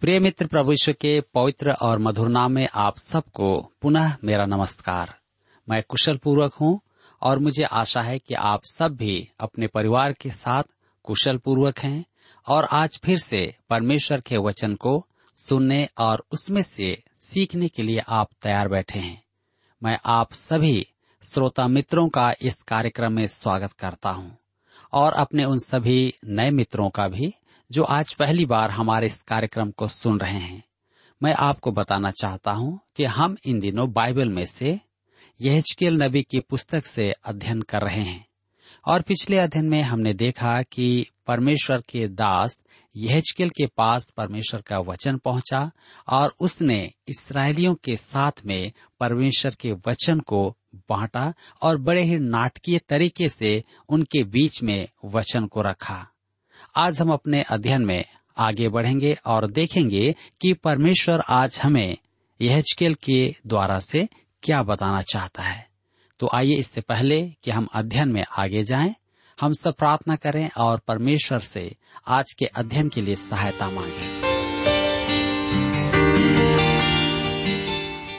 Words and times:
प्रिय 0.00 0.18
मित्र 0.20 0.46
प्रभु 0.46 0.72
यीशु 0.72 0.92
के 0.92 1.20
पवित्र 1.34 1.72
और 1.72 1.98
मधुर 1.98 2.28
नाम 2.28 2.52
में 2.52 2.68
आप 2.74 2.98
सबको 2.98 3.72
पुनः 3.82 4.16
मेरा 4.24 4.46
नमस्कार। 4.46 5.14
मैं 5.68 5.82
कुशल 5.88 6.16
पूर्वक 6.16 6.54
हूँ 6.54 6.80
और 7.22 7.38
मुझे 7.38 7.62
आशा 7.62 8.02
है 8.02 8.18
कि 8.18 8.34
आप 8.34 8.64
सब 8.64 8.96
भी 8.96 9.28
अपने 9.40 9.66
परिवार 9.66 10.12
के 10.12 10.30
साथ 10.30 10.62
कुशल 11.02 11.36
पूर्वक 11.36 11.78
हैं 11.78 12.04
और 12.48 12.64
आज 12.64 13.00
फिर 13.04 13.18
से 13.18 13.54
परमेश्वर 13.70 14.20
के 14.20 14.36
वचन 14.36 14.74
को 14.74 15.06
सुनने 15.36 15.88
और 15.98 16.24
उसमें 16.30 16.62
से 16.62 17.02
सीखने 17.20 17.68
के 17.68 17.82
लिए 17.82 17.98
आप 18.08 18.28
तैयार 18.42 18.68
बैठे 18.68 18.98
हैं। 18.98 19.22
मैं 19.82 19.98
आप 20.06 20.32
सभी 20.32 20.86
श्रोता 21.22 21.68
मित्रों 21.68 22.08
का 22.08 22.34
इस 22.42 22.62
कार्यक्रम 22.62 23.12
में 23.12 23.26
स्वागत 23.26 23.72
करता 23.72 24.10
हूँ 24.10 24.38
और 24.92 25.12
अपने 25.12 25.44
उन 25.44 25.58
सभी 25.58 26.14
नए 26.24 26.50
मित्रों 26.50 26.90
का 26.90 27.08
भी 27.08 27.34
जो 27.72 27.82
आज 27.82 28.14
पहली 28.14 28.46
बार 28.46 28.70
हमारे 28.70 29.06
इस 29.06 29.22
कार्यक्रम 29.22 29.70
को 29.70 29.88
सुन 29.88 30.20
रहे 30.20 30.38
हैं। 30.38 30.64
मैं 31.22 31.34
आपको 31.34 31.72
बताना 31.72 32.10
चाहता 32.10 32.50
हूँ 32.50 32.80
कि 32.96 33.04
हम 33.04 33.36
इन 33.46 33.60
दिनों 33.60 33.92
बाइबल 33.92 34.28
में 34.28 34.46
से 34.46 34.80
यहजकेल 35.40 36.02
नबी 36.02 36.22
की 36.22 36.40
पुस्तक 36.40 36.86
से 36.86 37.14
अध्ययन 37.24 37.62
कर 37.62 37.80
रहे 37.80 38.02
हैं। 38.02 38.26
और 38.88 39.02
पिछले 39.02 39.38
अध्ययन 39.38 39.64
में 39.64 39.82
हमने 39.82 40.14
देखा 40.14 40.62
कि 40.62 41.06
परमेश्वर 41.26 41.82
के 41.88 42.08
दास 42.08 42.62
यहजकेल 42.96 43.48
के 43.48 43.66
पास 43.66 44.10
परमेश्वर 44.16 44.60
का 44.60 44.78
वचन 44.78 45.16
पहुँचा 45.16 45.70
और 46.08 46.34
उसने 46.40 46.92
इसराइलियों 47.08 47.74
के 47.74 47.96
साथ 47.96 48.32
में 48.46 48.72
परमेश्वर 49.00 49.54
के 49.60 49.72
वचन 49.72 50.20
को 50.20 50.56
बांटा 50.76 51.34
और 51.62 51.78
बड़े 51.78 52.02
ही 52.02 52.18
नाटकीय 52.18 52.78
तरीके 52.78 53.28
से 53.28 53.64
उनके 53.88 54.24
बीच 54.24 54.62
में 54.62 54.88
वचन 55.04 55.46
को 55.46 55.62
रखा। 55.62 56.06
आज 56.76 57.00
हम 57.00 57.12
अपने 57.12 57.42
अध्ययन 57.42 57.84
में 57.84 58.04
आगे 58.38 58.68
बढ़ेंगे 58.68 59.16
और 59.26 59.50
देखेंगे 59.50 60.14
कि 60.40 60.52
परमेश्वर 60.52 61.22
आज 61.28 61.60
हमें 61.62 61.96
यहजकेल 62.40 62.94
के 62.94 63.36
द्वारा 63.46 63.80
से 63.80 64.08
क्या 64.42 64.62
बताना 64.62 65.02
चाहता 65.02 65.42
है 65.42 65.66
तो 66.20 66.30
आइए 66.34 66.54
इससे 66.54 66.80
पहले 66.80 67.28
कि 67.44 67.50
हम 67.50 67.68
अध्ययन 67.74 68.08
में 68.08 68.24
आगे 68.38 68.64
जाएँ, 68.64 68.94
हम 69.40 69.52
सब 69.52 69.74
प्रार्थना 69.74 70.16
करें 70.16 70.50
और 70.58 70.78
परमेश्वर 70.78 71.38
से 71.38 71.76
आज 72.06 72.32
के 72.38 72.44
अध्ययन 72.44 72.88
के 72.88 73.02
लिए 73.02 73.16
सहायता 73.16 73.70
मांगें। 73.70 74.16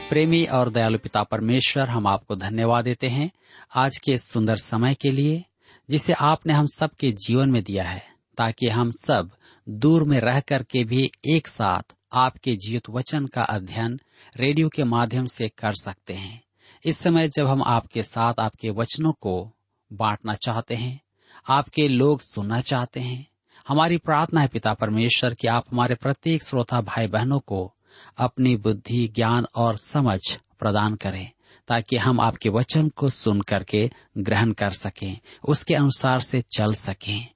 प्रेमी 0.09 0.45
और 0.45 0.69
दयालु 0.69 0.97
पिता 0.97 1.23
परमेश्वर 1.23 1.89
हम 1.89 2.07
आपको 2.07 2.35
धन्यवाद 2.35 2.83
देते 2.83 3.07
हैं 3.07 3.31
आज 3.75 3.97
के 3.97 4.17
सुंदर 4.17 4.57
समय 4.57 4.93
के 4.93 5.11
लिए 5.11 5.45
जिसे 5.89 6.13
आपने 6.13 6.53
हम 6.53 6.67
सबके 6.67 7.11
जीवन 7.11 7.49
में 7.49 7.63
दिया 7.63 7.83
है 7.83 8.16
ताकि 8.37 8.67
हम 8.67 8.91
सब 8.91 9.31
दूर 9.69 10.03
में 10.03 10.19
रह 10.19 10.39
कर 10.39 10.63
के 10.63 10.83
भी 10.83 11.11
एक 11.29 11.47
साथ 11.47 11.95
आपके 12.13 12.55
जीवित 12.55 12.89
वचन 12.89 13.25
का 13.25 13.41
अध्ययन 13.41 13.99
रेडियो 14.37 14.69
के 14.69 14.83
माध्यम 14.83 15.25
से 15.25 15.49
कर 15.49 15.73
सकते 15.73 16.13
हैं। 16.13 16.43
इस 16.85 16.97
समय 16.97 17.27
जब 17.27 17.47
हम 17.47 17.63
आपके 17.63 18.03
साथ 18.03 18.33
आपके 18.39 18.69
वचनों 18.69 19.11
को 19.11 19.51
बांटना 19.93 20.33
चाहते 20.33 20.75
हैं, 20.75 21.01
आपके 21.49 21.87
लोग 21.87 22.21
सुनना 22.21 22.61
चाहते 22.61 22.99
हैं, 22.99 23.27
हमारी 23.67 23.97
प्रार्थना 23.97 24.41
है 24.41 24.47
पिता 24.47 24.73
परमेश्वर 24.73 25.33
कि 25.33 25.47
आप 25.47 25.65
हमारे 25.71 25.95
प्रत्येक 25.95 26.43
श्रोता 26.43 26.81
भाई 26.81 27.07
बहनों 27.07 27.39
को 27.39 27.73
अपनी 28.17 28.55
बुद्धि, 28.55 29.07
ज्ञान 29.07 29.45
और 29.55 29.77
समझ 29.77 30.19
प्रदान 30.59 30.95
करें, 30.95 31.31
ताकि 31.67 31.97
हम 31.97 32.19
आपके 32.19 32.49
वचन 32.49 32.89
को 32.89 33.09
सुन 33.09 33.41
करके 33.41 33.91
ग्रहण 34.17 34.51
कर 34.51 34.71
सकें, 34.71 35.19
उसके 35.47 35.75
अनुसार 35.75 36.19
से 36.19 36.41
चल 36.41 36.73
सकें। 36.73 37.27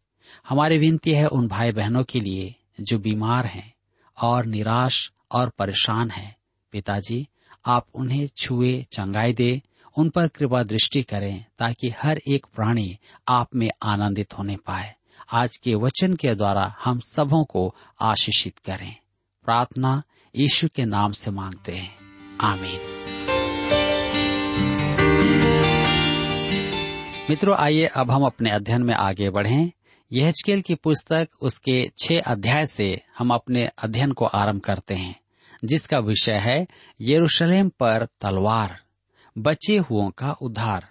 हमारी 0.50 0.78
विनती 0.78 1.12
है 1.12 1.28
उन 1.28 1.48
भाई 1.48 1.72
बहनों 1.72 2.04
के 2.04 2.20
लिए 2.20 2.56
जो 2.82 3.00
बीमार 3.00 3.46
हैं 3.46 3.74
और 4.22 4.46
निराश 4.46 5.12
और 5.32 5.50
परेशान 5.50 6.10
हैं। 6.10 6.36
पिताजी, 6.72 7.28
आप 7.66 7.88
उन्हें 7.96 8.30
छुए, 8.38 8.86
चंगाई 8.92 9.34
दे, 9.34 9.62
उन 9.98 10.10
पर 10.10 10.28
कृपा 10.28 10.64
दृष्टि 10.64 11.04
करें 11.04 11.46
ताकि 11.60 11.94
हर 12.04 12.20
एक 12.28 12.46
प्राणी 12.56 12.98
आप 13.28 13.56
में 13.56 13.70
आनंदित 13.84 14.38
होने 14.38 14.58
पाए। 14.58 14.96
आज 15.34 15.58
के 15.58 15.76
वचन 15.76 16.16
के 16.16 16.36
द्वारा 16.36 16.76
हम 16.84 17.00
सबों 17.00 17.44
को 17.44 17.76
आशीषित 18.02 18.60
करें। 18.60 18.96
प्रार्थना 19.44 20.04
यीशु 20.36 20.68
के 20.76 20.86
नाम 20.86 21.12
से 21.12 21.32
मांगते 21.32 21.72
हैं। 21.72 21.96
आमीन। 22.42 22.80
मित्रों, 27.30 27.58
आइए 27.58 27.86
अब 27.86 28.12
हम 28.12 28.24
अपने 28.24 28.52
अध्ययन 28.52 28.82
में 28.82 28.94
आगे 28.94 29.30
बढ़ें। 29.30 29.72
यहजकेल 30.12 30.62
की 30.62 30.76
पुस्तक 30.76 31.30
उसके 31.42 31.92
छह 31.98 32.20
अध्याय 32.22 32.66
से 32.68 33.02
हम 33.18 33.34
अपने 33.34 33.66
अध्ययन 33.84 34.12
को 34.12 34.26
आरंभ 34.26 34.62
करते 34.62 34.94
हैं, 34.94 35.20
जिसका 35.66 36.00
विषय 36.00 36.38
है 36.38 36.68
यरूशलेम 37.02 37.70
पर 37.70 38.08
तलवार, 38.22 38.80
बचे 39.38 39.78
हुओं 39.78 40.10
का 40.10 40.32
उद्धार। 40.32 40.88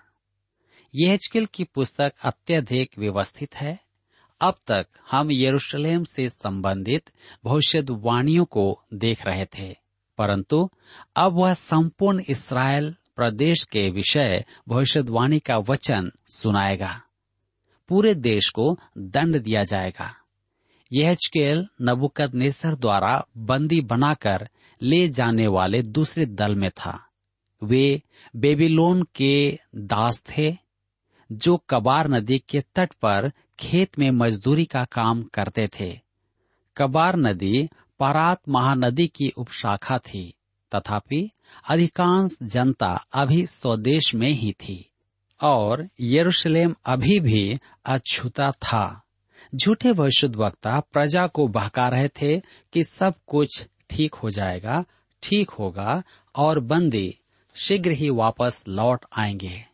यहजकेल 0.94 1.46
की 1.46 1.64
पुस्तक 1.64 2.12
अत्यधिक 2.24 2.98
व्यवस्थित 2.98 3.56
है। 3.56 3.78
अब 4.40 4.54
तक 4.66 4.86
हम 5.10 5.28
यरूशलेम 5.32 6.04
से 6.04 6.28
संबंधित 6.28 7.10
भविष्यवाणियों 7.44 8.44
को 8.44 8.82
देख 8.94 9.26
रहे 9.26 9.46
थे, 9.58 9.76
परंतु 10.18 10.68
अब 11.16 11.32
वह 11.32 11.54
संपूर्ण 11.54 12.22
इसराइल 12.28 12.94
प्रदेश 13.16 13.64
के 13.64 13.88
विषय 13.90 14.44
भविष्यवाणी 14.68 15.38
का 15.38 15.58
वचन 15.58 16.10
सुनाएगा। 16.26 17.00
पूरे 17.90 18.14
देश 18.14 18.50
को 18.50 18.78
दंड 18.98 19.42
दिया 19.42 19.64
जाएगा। 19.64 20.16
यह 20.92 21.14
चकेल 21.14 21.66
नबुकद 21.82 22.34
नेसर 22.34 22.74
द्वारा 22.74 23.26
बंदी 23.36 23.80
बनाकर 23.80 24.48
ले 24.82 25.08
जाने 25.08 25.46
वाले 25.46 25.82
दूसरे 25.82 26.26
दल 26.26 26.56
में 26.56 26.70
था। 26.70 27.06
वे 27.62 28.02
बेबीलोन 28.36 29.06
के 29.14 29.58
दास 29.76 30.22
थे, 30.22 30.56
जो 31.32 31.56
कबार 31.56 32.08
नदी 32.08 32.38
के 32.38 32.60
तट 32.74 32.92
पर 32.92 33.32
खेत 33.58 33.98
में 33.98 34.10
मजदूरी 34.10 34.64
का 34.64 34.84
काम 34.84 35.22
करते 35.22 35.68
थे। 35.80 36.00
कबार 36.76 37.16
नदी 37.16 37.68
परात 38.00 38.40
महानदी 38.48 39.06
की 39.06 39.28
उपशाखा 39.28 39.98
थी, 39.98 40.34
तथापि 40.74 41.30
अधिकांश 41.68 42.38
जनता 42.42 43.06
अभी 43.12 43.46
स्वदेश 43.46 44.14
में 44.14 44.30
ही 44.30 44.52
थी। 44.52 44.89
और 45.40 45.88
यरूशलेम 46.00 46.74
अभी 46.86 47.18
भी 47.20 47.58
अछूता 47.86 48.50
था। 48.52 49.02
झूठे 49.54 49.92
भविष्य 49.92 50.26
वक्ता 50.26 50.78
प्रजा 50.92 51.26
को 51.26 51.46
बहका 51.48 51.88
रहे 51.88 52.08
थे 52.08 52.40
कि 52.72 52.84
सब 52.84 53.14
कुछ 53.26 53.66
ठीक 53.90 54.14
हो 54.14 54.30
जाएगा, 54.30 54.84
ठीक 55.22 55.50
होगा 55.50 56.02
और 56.36 56.60
बंदी 56.60 57.18
शीघ्र 57.56 57.90
ही 57.90 58.10
वापस 58.10 58.64
लौट 58.68 59.04
आएँगे। 59.12 59.64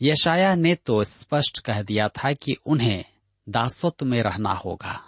यशाया 0.00 0.54
ने 0.54 0.74
तो 0.74 1.02
स्पष्ट 1.04 1.58
कह 1.58 1.82
दिया 1.82 2.08
था 2.08 2.32
कि 2.32 2.56
उन्हें 2.66 3.04
दासत्व 3.48 4.06
में 4.06 4.22
रहना 4.22 4.52
होगा 4.52 5.00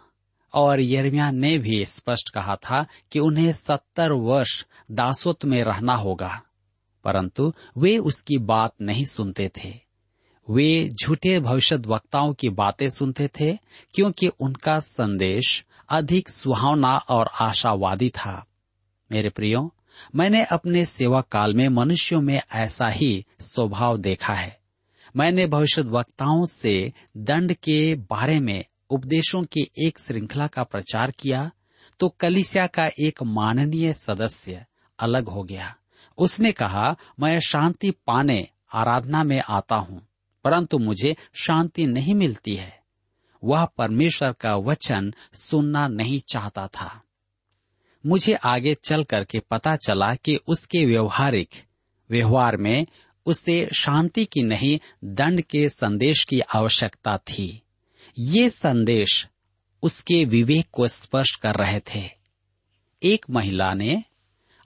और 0.55 0.81
यर्मिया 0.81 1.31
ने 1.31 1.57
भी 1.59 1.85
स्पष्ट 1.87 2.31
कहा 2.35 2.57
था 2.57 2.85
कि 3.13 3.19
उन्हें 3.19 3.53
सत्तर 3.53 4.13
वर्ष 4.13 4.65
दासत्व 4.91 5.49
में 5.49 5.63
रहना 5.65 5.95
होगा, 5.95 6.43
परंतु 7.05 7.53
वे 7.77 7.97
उसकी 7.99 8.39
बात 8.39 8.75
नहीं 8.81 9.05
सुनते 9.05 9.51
थे। 9.57 9.90
वे 10.51 10.89
झूठे 11.03 11.39
भविष्य 11.41 11.77
वक्ताओं 11.77 12.33
की 12.35 12.49
बातें 12.49 12.89
सुनते 12.91 13.29
थे, 13.41 13.53
क्योंकि 13.95 14.29
उनका 14.29 14.79
संदेश 14.81 15.65
अधिक 15.89 16.29
सुहावना 16.29 16.97
और 16.97 17.31
आशावादी 17.41 18.09
था। 18.11 18.47
मेरे 19.13 19.29
प्रियो, 19.29 19.75
मैंने 20.15 20.45
अपने 20.45 20.85
सेवा 20.85 21.21
काल 21.21 21.55
में 21.55 21.69
मनुष्यों 21.69 22.21
में 22.23 22.41
ऐसा 22.55 22.89
ही 22.89 23.25
स्वभाव 23.41 23.97
देखा 23.99 24.35
है। 24.35 24.59
मैंने 25.17 25.47
भविष्य 25.47 25.83
वक्ताओं 25.83 26.45
से 26.47 26.93
दंड 27.17 27.53
के 27.55 27.95
बारे 27.95 28.41
में 28.41 28.65
उपदेशों 28.91 29.43
की 29.45 29.71
एक 29.87 29.99
श्रृंखला 29.99 30.47
का 30.47 30.63
प्रचार 30.65 31.11
किया 31.11 31.51
तो 32.01 32.09
कलिसिया 32.09 32.67
का 32.67 32.87
एक 32.99 33.23
माननीय 33.23 33.93
सदस्य 33.93 34.65
अलग 34.99 35.29
हो 35.29 35.43
गया। 35.43 35.75
उसने 36.19 36.53
कहा, 36.53 36.97
मैं 37.21 37.41
शांति 37.41 37.91
पाने, 38.07 38.49
आराधना 38.73 39.23
में 39.25 39.41
आता 39.49 39.77
हूँ। 39.77 40.10
परंतु 40.45 40.79
मुझे 40.79 41.17
शांति 41.35 41.87
नहीं 41.87 42.15
मिलती 42.15 42.55
है। 42.55 42.81
वह 43.45 43.65
परमेश्वर 43.65 44.33
का 44.33 44.57
वचन 44.57 45.15
सुनना 45.35 45.89
नहीं 45.89 46.21
चाहता 46.21 46.67
था। 46.67 47.03
मुझे 48.07 48.35
आगे 48.35 48.75
चल 48.75 49.05
करके 49.05 49.39
पता 49.39 49.77
चला 49.77 50.15
कि 50.15 50.37
उसके 50.37 50.85
व्यवहारिक 50.85 51.49
व्यवहार 52.11 52.57
में 52.57 52.87
उसे 53.27 53.69
शांति 53.79 54.25
की 54.25 54.43
नहीं, 54.43 54.79
दंड 55.05 55.43
के 55.43 55.69
संदेश 55.69 56.25
की 56.25 56.41
आवश्यकता 56.41 57.19
थी। 57.19 57.63
ये 58.19 58.51
संदेश 58.51 59.29
उसके 59.83 60.25
विवेक 60.25 60.67
को 60.73 60.89
स्पर्श 60.89 61.37
कर 61.37 61.55
रहे 61.55 61.81
थे। 61.81 62.11
एक 63.03 63.27
महिला 63.31 63.75
ने 63.75 64.05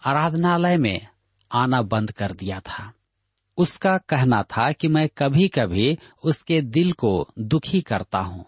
आराधनालय 0.07 0.77
में 0.77 1.07
आना 1.53 1.83
बंद 1.83 2.11
कर 2.11 2.33
दिया 2.33 2.61
था। 2.61 2.94
उसका 3.59 3.99
कहना 3.99 4.43
था 4.43 4.73
कि 4.73 4.89
मैं 4.89 5.09
कभी 5.19 5.49
कभी 5.49 5.99
उसके 6.25 6.61
दिल 6.61 6.93
को 6.93 7.29
दुखी 7.39 7.81
करता 7.81 8.19
हूँ 8.19 8.45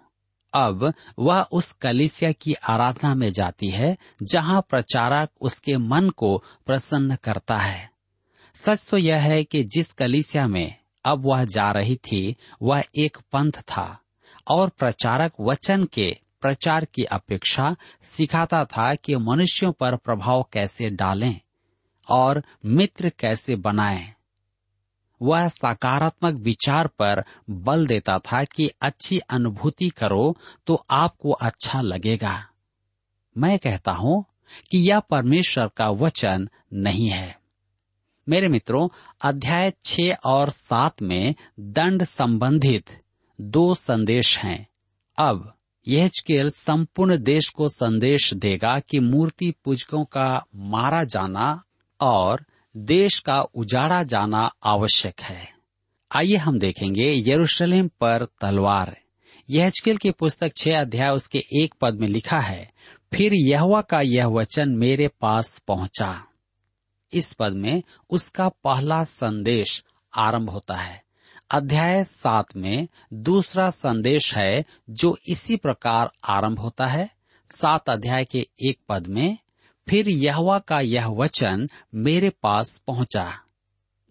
अब 0.55 0.93
वह 1.19 1.41
उस 1.53 1.73
कलिसिया 1.73 2.33
की 2.33 2.53
आराधना 2.53 3.15
में 3.15 3.33
जाती 3.33 3.69
है, 3.69 3.97
जहाँ 4.23 4.61
प्रचारक 4.71 5.29
उसके 5.41 5.77
मन 5.77 6.11
को 6.11 6.45
प्रसन्न 6.67 7.17
करता 7.17 7.57
है 7.57 7.91
सच 8.55 8.87
तो 8.91 8.99
यह 8.99 9.21
है 9.21 9.45
कि 9.45 9.63
जिस 9.65 9.93
कलिसिया 9.93 10.49
में 10.49 10.75
अब 11.05 11.27
वह 11.27 11.45
जा 11.45 11.71
रही 11.71 11.97
थी, 11.97 12.37
वह 12.63 12.85
एक 12.99 13.19
पंथ 13.33 13.53
था, 13.53 14.01
और 14.49 14.69
प्रचारक 14.69 15.33
वचन 15.41 15.85
के 15.85 16.17
प्रचार 16.41 16.85
की 16.85 17.05
अपेक्षा 17.05 17.77
सिखाता 18.03 18.65
था 18.65 18.95
कि 18.95 19.17
मनुष्यों 19.17 19.73
पर 19.73 19.97
प्रभाव 19.97 20.49
कैसे 20.53 20.91
डालें 20.91 21.41
और 22.11 22.43
मित्र 22.65 23.09
कैसे 23.09 23.57
बनाएँ। 23.57 24.16
वह 25.23 25.49
सकारात्मक 25.49 26.35
विचार 26.35 26.87
पर 26.87 27.25
बल 27.51 27.87
देता 27.87 28.19
था 28.19 28.45
कि 28.45 28.71
अच्छी 28.81 29.19
अनुभूति 29.19 29.89
करो 29.89 30.37
तो 30.67 30.85
आपको 30.91 31.31
अच्छा 31.31 31.81
लगेगा। 31.81 32.49
मैं 33.37 33.59
कहता 33.59 33.93
हूँ 33.93 34.25
कि 34.71 34.79
यह 34.79 35.01
परमेश्वर 35.01 35.71
का 35.77 35.89
वचन 35.91 36.49
नहीं 36.73 37.09
है। 37.09 37.39
मेरे 38.29 38.49
मित्रों, 38.49 38.89
अध्याय 39.23 39.73
छह 39.85 40.13
और 40.25 40.51
सात 40.51 41.03
में 41.03 41.35
दंड 41.61 42.05
संबंधित 42.05 42.91
दो 43.41 43.75
संदेश 43.75 44.39
हैं। 44.39 44.67
अब 45.19 45.53
यह 45.89 46.09
स्केल 46.09 46.51
संपूर्ण 46.51 47.17
देश 47.19 47.49
को 47.49 47.69
संदेश 47.69 48.35
देगा 48.35 48.79
कि 48.79 49.01
मूर्ति 49.01 49.55
पूजकों 49.65 50.05
का 50.05 50.45
मारा 50.55 51.05
जाना 51.05 51.63
और 52.01 52.45
देश 52.77 53.19
का 53.19 53.41
उजाड़ा 53.41 54.03
जाना 54.03 54.55
आवश्यक 54.65 55.21
है। 55.21 55.49
आइए 56.13 56.37
हम 56.37 56.59
देखेंगे 56.59 57.31
यरूशलेम 57.31 57.89
पर 57.89 58.27
तलवार। 58.41 58.97
यह 59.51 59.73
की 60.03 60.11
पुस्तक 60.11 60.53
छह 60.57 60.81
अध्याय 60.81 61.11
उसके 61.11 61.39
एक 61.39 61.75
पद 61.81 61.95
में 61.95 62.09
लिखा 62.09 62.41
है, 62.41 62.73
फिर 63.15 63.33
यहवा 63.35 63.81
का 63.81 64.01
यह 64.01 64.27
वचन 64.27 64.69
मेरे 64.69 65.09
पास 65.09 65.59
पहुँचा। 65.59 66.25
इस 67.13 67.33
पद 67.33 67.53
में 67.53 67.83
उसका 68.11 68.49
पहला 68.49 69.05
संदेश 69.05 69.85
आरंभ 70.15 70.51
होता 70.51 70.75
है। 70.75 71.03
अध्याय 71.51 72.05
सात 72.05 72.57
में 72.57 72.89
दूसरा 73.13 73.71
संदेश 73.71 74.35
है 74.35 74.65
जो 74.91 75.19
इसी 75.29 75.57
प्रकार 75.57 76.11
आरंभ 76.25 76.59
होता 76.59 76.87
है। 76.87 77.11
सात 77.51 77.91
अध्याय 77.91 78.25
के 78.25 78.47
एक 78.69 78.79
पद 78.89 79.07
में 79.07 79.39
फिर 79.89 80.09
यहवा 80.09 80.59
का 80.59 80.81
यह 80.81 81.07
वचन 81.07 81.69
मेरे 81.95 82.31
पास 82.31 82.83
पहुँचा। 82.87 83.39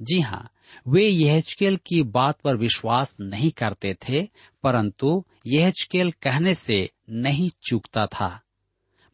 जी 0.01 0.19
हाँ 0.19 0.50
वे 0.88 1.07
यहचकेल 1.07 1.80
की 1.86 2.04
बात 2.04 2.39
पर 2.44 2.57
विश्वास 2.57 3.16
नहीं 3.22 3.51
करते 3.51 3.94
थे, 3.94 4.30
परंतु 4.63 5.25
यहचकेल 5.48 6.12
कहने 6.12 6.56
से 6.56 6.89
नहीं 7.10 7.50
चूकता 7.68 8.06
था। 8.06 8.42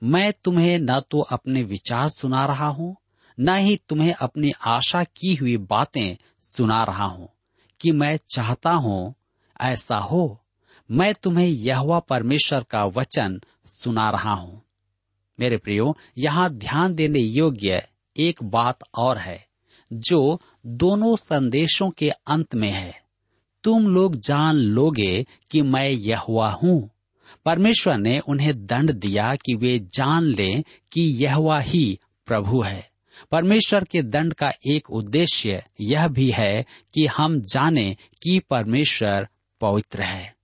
मैं 0.04 0.34
तुम्हें 0.44 0.80
न 0.80 1.00
तो 1.00 1.19
अपने 1.19 1.63
विचार 1.63 2.10
सुना 2.10 2.46
रहा 2.46 2.68
हूँ, 2.68 2.96
न 3.40 3.56
ही 3.56 3.80
तुम्हें 3.90 4.13
अपनी 4.13 4.52
आशा 4.68 5.04
की 5.04 5.36
हुई 5.36 5.58
बातें 5.58 6.18
सुना 6.42 6.84
रहा 6.84 7.06
हूँ, 7.06 7.30
कि 7.81 7.92
मैं 7.92 8.19
चाहता 8.36 8.72
हूँ, 8.72 9.13
ऐसा 9.62 9.98
हो। 9.98 10.38
मैं 10.92 11.13
तुम्हें 11.13 11.48
यहवा 11.48 12.00
परमेश्वर 12.00 12.63
का 12.63 12.86
वचन 12.86 13.42
सुना 13.66 14.10
रहा 14.10 14.34
हूँ। 14.34 14.62
मेरे 15.42 15.58
प्रियो, 15.58 15.98
यहाँ 16.18 16.50
ध्यान 16.50 16.96
देने 16.96 17.20
योग्य 17.20 17.88
एक 18.18 18.44
बात 18.44 18.80
और 18.98 19.18
है, 19.18 19.46
जो 19.94 20.42
दोनों 20.66 21.16
संदेशों 21.16 21.90
के 21.90 22.10
अंत 22.10 22.56
में 22.56 22.72
है। 22.72 23.02
तुम 23.64 23.88
लोग 23.88 24.16
जान 24.16 24.56
लोगे 24.56 25.26
कि 25.52 25.62
मैं 25.62 25.90
यह 25.90 26.20
हुआ 26.20 26.50
हूँ। 26.50 26.90
परमेश्वर 27.46 27.98
ने 27.98 28.20
उन्हें 28.20 28.66
दंड 28.66 28.92
दिया 28.92 29.36
कि 29.36 29.56
वे 29.56 29.80
जान 29.80 30.24
लें 30.24 30.64
कि 30.92 31.02
यह 31.02 31.36
हुआ 31.36 31.60
ही 31.60 32.00
प्रभु 32.26 32.62
है। 32.62 32.90
परमेश्वर 33.32 33.84
के 33.84 34.02
दंड 34.02 34.34
का 34.34 34.54
एक 34.68 34.92
उद्देश्य 34.92 35.64
यह 35.82 36.08
भी 36.08 36.32
है 36.32 36.66
कि 36.94 37.06
हम 37.06 37.42
जाने 37.42 37.98
कि 38.24 38.40
परमेश्वर 38.40 39.28
पवित्र 39.62 40.02
है। 40.02 40.36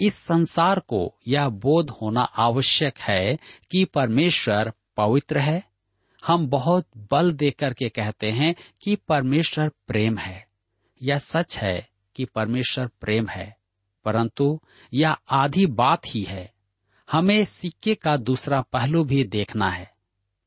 इस 0.00 0.14
संसार 0.14 0.80
को 0.80 1.14
यह 1.28 1.48
बोध 1.48 1.90
होना 1.90 2.20
आवश्यक 2.20 2.98
है 2.98 3.38
कि 3.70 3.84
परमेश्वर 3.84 4.72
पवित्र 4.96 5.38
है। 5.38 5.62
हम 6.26 6.46
बहुत 6.46 6.86
बल 7.10 7.32
देकर 7.32 7.74
के 7.74 7.88
कहते 7.88 8.30
हैं 8.30 8.54
कि 8.82 8.96
परमेश्वर 8.96 9.68
प्रेम 9.68 10.18
है। 10.18 10.48
यह 11.02 11.18
सच 11.18 11.58
है 11.58 11.88
कि 12.16 12.24
परमेश्वर 12.24 12.86
प्रेम 12.86 13.28
है 13.28 13.58
परंतु 14.04 14.60
यह 14.94 15.16
आधी 15.30 15.66
बात 15.66 16.02
ही 16.06 16.22
है। 16.22 16.52
हमें 17.12 17.44
सिक्के 17.44 17.94
का 17.94 18.16
दूसरा 18.16 18.60
पहलू 18.60 19.04
भी 19.04 19.24
देखना 19.24 19.70
है। 19.70 19.94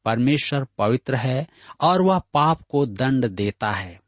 परमेश्वर 0.05 0.67
पवित्र 0.77 1.15
है 1.15 1.47
और 1.81 2.01
वह 2.01 2.19
पाप 2.19 2.61
को 2.61 2.85
दंड 2.85 3.25
देता 3.25 3.71
है। 3.71 4.01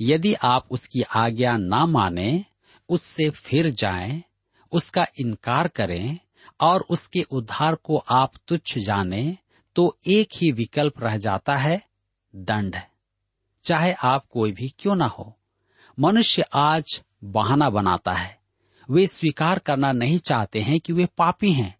यदि 0.00 0.34
आप 0.34 0.68
उसकी 0.70 1.02
आज्ञा 1.02 1.56
ना 1.56 1.86
माने 1.86 2.44
उससे 2.88 3.30
फिर 3.30 3.70
जाएँ, 3.70 4.22
उसका 4.72 5.06
इनकार 5.20 5.68
करें 5.68 6.18
और 6.60 6.80
उसके 6.90 7.22
उद्धार 7.22 7.74
को 7.74 7.96
आप 7.96 8.32
तुच्छ 8.48 8.78
जाने 8.78 9.36
तो 9.76 9.98
एक 10.06 10.28
ही 10.34 10.52
विकल्प 10.52 11.02
रह 11.02 11.16
जाता 11.16 11.56
है, 11.56 11.82
दंड। 12.36 12.76
चाहे 13.62 13.92
आप 13.92 14.26
कोई 14.30 14.52
भी 14.52 14.74
क्यों 14.78 14.94
ना 14.94 15.06
हो। 15.06 15.38
मनुष्य 16.00 16.42
आज 16.54 17.02
बहाना 17.24 17.70
बनाता 17.70 18.12
है। 18.12 18.40
वे 18.90 19.06
स्वीकार 19.06 19.58
करना 19.58 19.92
नहीं 19.92 20.18
चाहते 20.18 20.60
हैं 20.60 20.80
कि 20.80 20.92
वे 20.92 21.06
पापी 21.06 21.52
हैं। 21.52 21.78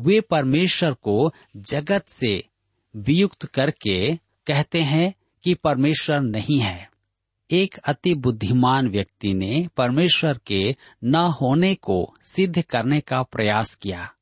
वे 0.00 0.20
परमेश्वर 0.20 0.94
को 0.94 1.32
जगत 1.56 2.08
से 2.08 2.44
वियुक्त 2.96 3.46
करके 3.46 4.16
कहते 4.16 4.82
हैं 4.82 5.14
कि 5.44 5.54
परमेश्वर 5.54 6.20
नहीं 6.20 6.60
है। 6.60 6.87
एक 7.50 7.78
अति 7.78 8.14
बुद्धिमान 8.14 8.88
व्यक्ति 8.88 9.34
ने 9.34 9.68
परमेश्वर 9.76 10.40
के 10.46 10.76
न 11.04 11.14
होने 11.14 11.74
को 11.74 12.14
सिद्ध 12.22 12.62
करने 12.62 13.00
का 13.00 13.22
प्रयास 13.22 13.74
किया। 13.74 14.12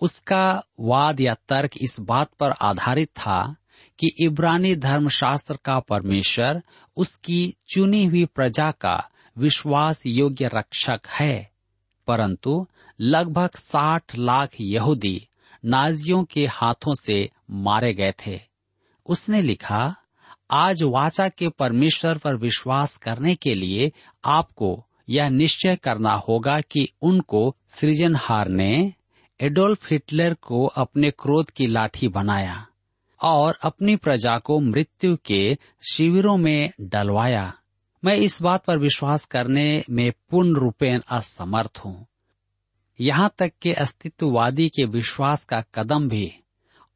उसका 0.00 0.64
वाद 0.80 1.20
या 1.20 1.34
तर्क 1.48 1.70
इस 1.82 2.00
बात 2.00 2.28
पर 2.40 2.50
आधारित 2.50 3.08
था 3.08 3.56
कि 3.98 4.08
इब्रानी 4.20 4.76
धर्मशास्त्र 4.76 5.58
का 5.64 5.80
परमेश्वर 5.80 6.62
उसकी 6.96 7.54
चुनी 7.68 8.04
हुई 8.04 8.24
प्रजा 8.24 8.70
का 8.70 9.08
विश्वास 9.38 10.06
योग्य 10.06 10.50
रक्षक 10.54 11.00
है। 11.08 11.52
परंतु 12.06 12.66
लगभग 13.00 13.50
साठ 13.54 14.18
लाख 14.18 14.50
यहूदी 14.60 15.28
नाजियों 15.64 16.24
के 16.24 16.46
हाथों 16.46 16.94
से 16.94 17.30
मारे 17.50 17.94
गए 17.94 18.14
थे। 18.26 18.40
उसने 19.06 19.42
लिखा 19.42 19.96
आज 20.54 20.82
वाचा 20.82 21.28
के 21.28 21.48
परमेश्वर 21.48 22.18
पर 22.18 22.36
विश्वास 22.36 22.96
करने 22.96 23.34
के 23.34 23.54
लिए 23.54 23.92
आपको 24.24 24.86
यह 25.08 25.28
निश्चय 25.28 25.76
करना 25.76 26.12
होगा 26.12 26.60
कि 26.60 26.88
उनको 27.02 27.56
सृजनहार 27.68 28.48
ने 28.48 28.92
एडोल्फ 29.40 29.90
हिटलर 29.90 30.34
को 30.34 30.66
अपने 30.66 31.10
क्रोध 31.10 31.50
की 31.50 31.66
लाठी 31.66 32.08
बनाया 32.08 32.66
और 33.22 33.58
अपनी 33.62 33.96
प्रजा 33.96 34.38
को 34.38 34.60
मृत्यु 34.60 35.16
के 35.24 35.58
शिविरों 35.92 36.36
में 36.36 36.70
डलवाया। 36.80 37.54
मैं 38.04 38.16
इस 38.16 38.42
बात 38.42 38.64
पर 38.64 38.78
विश्वास 38.78 39.24
करने 39.24 39.84
में 39.90 40.12
पूर्ण 40.30 40.54
रूपेण 40.54 41.00
असमर्थ 41.10 41.80
हूँ। 41.84 42.06
यहाँ 43.00 43.34
तक 43.38 43.52
के 43.62 43.72
अस्तित्ववादी 43.72 44.68
के 44.68 44.84
विश्वास 44.84 45.44
का 45.44 45.60
कदम 45.60 46.08
भी 46.08 46.32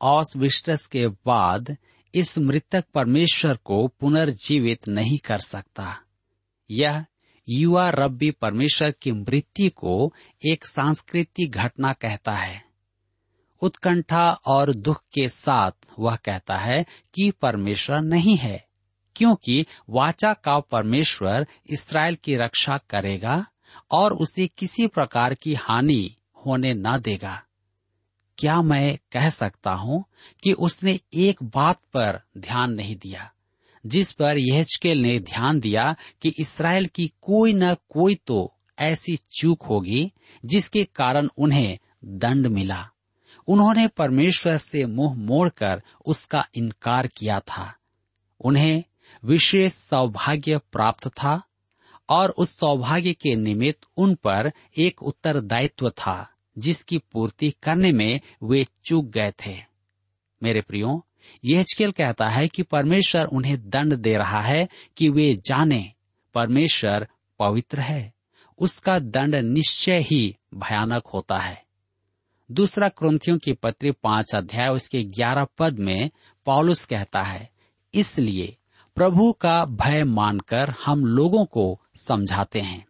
औस 0.01 0.35
विस्टस 0.37 0.87
के 0.87 1.09
बाद 1.09 1.77
इस 2.15 2.39
मृतक 2.39 2.85
परमेश्वर 2.95 3.57
को 3.57 3.87
पुनर्जीवित 3.89 4.89
नहीं 4.89 5.19
कर 5.19 5.39
सकता। 5.39 5.99
यह 6.71 7.05
युवा 7.49 7.91
रब्बी 7.91 8.31
परमेश्वर 8.31 8.91
की 8.91 9.13
मृत्यु 9.13 9.71
को 9.77 10.13
एक 10.47 10.67
सांस्कृतिक 10.67 11.51
घटना 11.51 11.93
कहता 11.93 12.33
है। 12.33 12.65
उत्कंठा 13.63 14.31
और 14.47 14.73
दुख 14.73 15.03
के 15.15 15.29
साथ 15.29 15.73
वह 15.99 16.17
कहता 16.17 16.57
है 16.57 16.85
कि 17.15 17.31
परमेश्वर 17.31 18.01
नहीं 18.01 18.37
है, 18.37 18.65
क्योंकि 19.17 19.67
वाचा 19.91 20.33
का 20.35 20.59
परमेश्वर 20.61 21.47
इसराइल 21.71 22.15
की 22.15 22.37
रक्षा 22.37 22.79
करेगा 22.91 23.47
और 23.91 24.13
उसे 24.13 24.47
किसी 24.49 24.87
प्रकार 24.87 25.35
की 25.35 25.55
हानि 25.55 26.17
होने 26.47 26.75
न 26.75 26.99
देगा। 26.99 27.43
क्या 28.39 28.61
मैं 28.63 28.99
कह 29.13 29.29
सकता 29.31 29.73
हूँ 29.73 30.05
कि 30.43 30.53
उसने 30.53 30.99
एक 31.15 31.43
बात 31.45 31.81
पर 31.95 32.21
ध्यान 32.39 32.73
नहीं 32.73 32.97
दिया, 32.97 33.31
जिस 33.85 34.13
पर 34.13 34.39
यहचकेल 34.39 34.99
ने 34.99 35.19
ध्यान 35.21 35.61
दिया 35.61 35.95
कि 36.23 36.33
इसराइल 36.41 36.87
की 36.87 37.11
कोई 37.23 37.53
न 37.53 37.75
कोई 37.89 38.15
तो 38.27 38.53
ऐसी 38.79 39.17
चूक 39.31 39.63
होगी 39.63 40.11
जिसके 40.45 40.85
कारण 40.85 41.29
उन्हें 41.39 41.79
दंड 42.05 42.47
मिला। 42.47 42.89
उन्होंने 43.49 43.87
परमेश्वर 43.89 44.57
से 44.59 44.85
मुँह 44.87 45.15
मोड़कर 45.19 45.83
उसका 46.07 46.47
इनकार 46.55 47.07
किया 47.07 47.41
था। 47.41 47.73
उन्हें 48.41 48.85
विशेष 49.23 49.73
सौभाग्य 49.73 50.59
प्राप्त 50.73 51.09
था 51.09 51.41
और 52.09 52.31
उस 52.31 52.59
सौभाग्य 52.59 53.13
के 53.13 53.35
निमित्त 53.37 53.87
उन 53.97 54.15
पर 54.15 54.51
एक 54.79 55.03
उत्तरदायित्व 55.03 55.91
था। 55.91 56.17
जिसकी 56.59 56.99
पूर्ति 56.99 57.51
करने 57.63 57.93
में 57.93 58.21
वे 58.43 58.67
चूक 58.85 59.05
गए 59.05 59.33
थे। 59.47 59.57
मेरे 60.43 60.61
प्रियो 60.61 61.07
यहचकेल 61.45 61.91
कहता 61.91 62.29
है 62.29 62.49
कि 62.49 62.63
परमेश्वर 62.63 63.25
उन्हें 63.25 63.69
दंड 63.69 63.95
दे 63.95 64.15
रहा 64.15 64.41
है 64.41 64.69
कि 64.97 65.09
वे 65.09 65.35
जाने, 65.35 65.93
परमेश्वर 66.35 67.09
पवित्र 67.39 67.81
है। 67.81 68.13
उसका 68.59 68.99
दंड 68.99 69.35
निश्चय 69.35 70.01
ही 70.01 70.37
भयानक 70.55 71.07
होता 71.07 71.37
है। 71.37 71.65
दूसरा 72.51 72.89
क्रंथियों 72.89 73.39
की 73.39 73.53
पत्री 73.53 73.91
पाँच 73.91 74.35
अध्याय, 74.35 74.69
उसके 74.69 75.05
ग्यारह 75.05 75.47
पद 75.59 75.79
में 75.79 76.11
पॉलुस 76.45 76.85
कहता 76.85 77.23
है, 77.23 77.51
इसलिए 77.95 78.57
प्रभु 78.95 79.33
का 79.33 79.65
भय 79.65 80.05
मानकर 80.05 80.75
हम 80.85 81.07
लोगों 81.07 81.45
को 81.45 81.81
समझाते 81.97 82.61
हैं। 82.61 82.87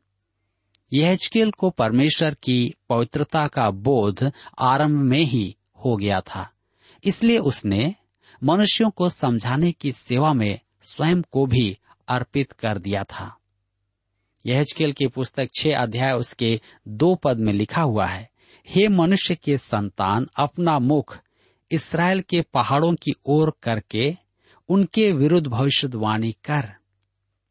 यहचकेल 0.93 1.51
को 1.51 1.71
परमेश्वर 1.71 2.35
की 2.35 2.75
पवित्रता 2.89 3.49
का 3.49 3.71
बोध 3.71 4.33
आरंभ 4.59 4.97
में 4.97 5.21
ही 5.21 5.57
हो 5.85 5.97
गया 5.97 6.21
था। 6.21 6.51
इसलिए 7.05 7.39
उसने 7.39 7.95
मनुष्यों 8.45 8.91
को 8.91 9.11
समझाने 9.11 9.73
की 9.73 9.93
सेवा 9.93 10.33
में 10.33 10.61
स्वयं 10.83 11.23
को 11.23 11.47
भी 11.47 11.79
अर्पित 12.09 12.53
कर 12.53 12.79
दिया 12.79 13.05
था। 13.05 13.37
यहचकेल 14.47 14.93
की 14.93 15.07
पुस्तक 15.07 15.49
छह 15.55 15.77
अध्याय 15.77 16.13
उसके 16.13 16.61
दो 16.89 17.15
पद 17.15 17.37
में 17.39 17.53
लिखा 17.53 17.83
हुआ 17.83 18.07
है, 18.07 18.31
हे 18.69 18.89
मनुष्य 18.89 19.35
के 19.35 19.59
संतान, 19.59 20.29
अपना 20.37 20.79
मुख 20.79 21.21
इसराइल 21.71 22.21
के 22.21 22.41
पहाड़ों 22.41 22.95
की 22.95 23.15
ओर 23.27 23.57
करके 23.63 24.17
उनके 24.69 25.13
विरुद्ध 25.13 25.47
भविष्यवाणी 25.47 26.33
कर। 26.33 26.75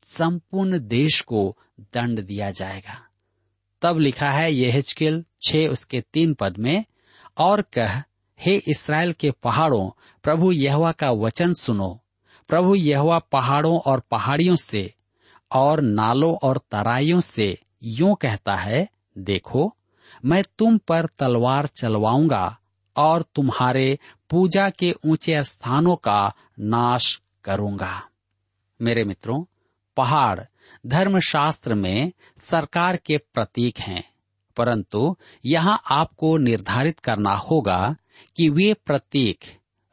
संपूर्ण 0.04 0.80
देश 0.80 1.22
को 1.22 1.58
दंड 1.80 2.22
दिया 2.22 2.51
जाएगा। 2.51 3.04
तब 3.86 4.00
लिखा 4.00 4.32
है 4.32 4.54
ये 4.54 4.72
हिचकिल 4.72 5.25
छह 5.48 5.68
उसके 5.68 6.01
तीन 6.01 6.34
पद 6.34 6.58
में, 6.58 6.86
और 7.38 7.62
कह, 7.62 8.04
हे 8.39 8.62
इसराइल 8.68 9.13
के 9.13 9.32
पहाड़ों, 9.32 9.89
प्रभु 10.24 10.51
यहवा 10.51 10.92
का 10.92 11.12
वचन 11.12 11.54
सुनो। 11.54 12.01
प्रभु 12.48 12.75
यहवा 12.75 13.20
पहाड़ों 13.20 13.80
और 13.80 14.00
पहाड़ियों 14.00 14.56
से, 14.56 14.94
और 15.51 15.82
नालों 15.82 16.36
और 16.36 16.58
तराइयों 16.58 17.22
से 17.22 17.60
यूँ 17.84 18.15
कहता 18.15 18.56
है, 18.56 18.88
देखो, 19.18 19.75
मैं 20.25 20.44
तुम 20.60 20.77
पर 20.77 21.06
तलवार 21.06 21.68
चलवाऊँगा, 21.68 22.58
और 22.98 23.25
तुम्हारे 23.36 24.00
पूजा 24.30 24.70
के 24.70 24.94
ऊँचे 25.06 25.44
स्थानों 25.44 25.96
का 25.96 26.34
नाश 26.60 27.22
करूँगा। 27.44 28.10
मेरे 28.82 29.04
मित्रों 29.04 29.44
पहाड़ 29.97 30.39
धर्मशास्त्र 30.87 31.73
में 31.73 32.11
सरकार 32.37 32.97
के 32.97 33.17
प्रतीक 33.17 33.79
हैं। 33.79 34.15
परंतु 34.57 35.17
यहाँ 35.45 35.81
आपको 35.91 36.37
निर्धारित 36.37 36.99
करना 36.99 37.33
होगा 37.33 37.95
कि 38.37 38.49
वे 38.49 38.73
प्रतीक 38.73 39.39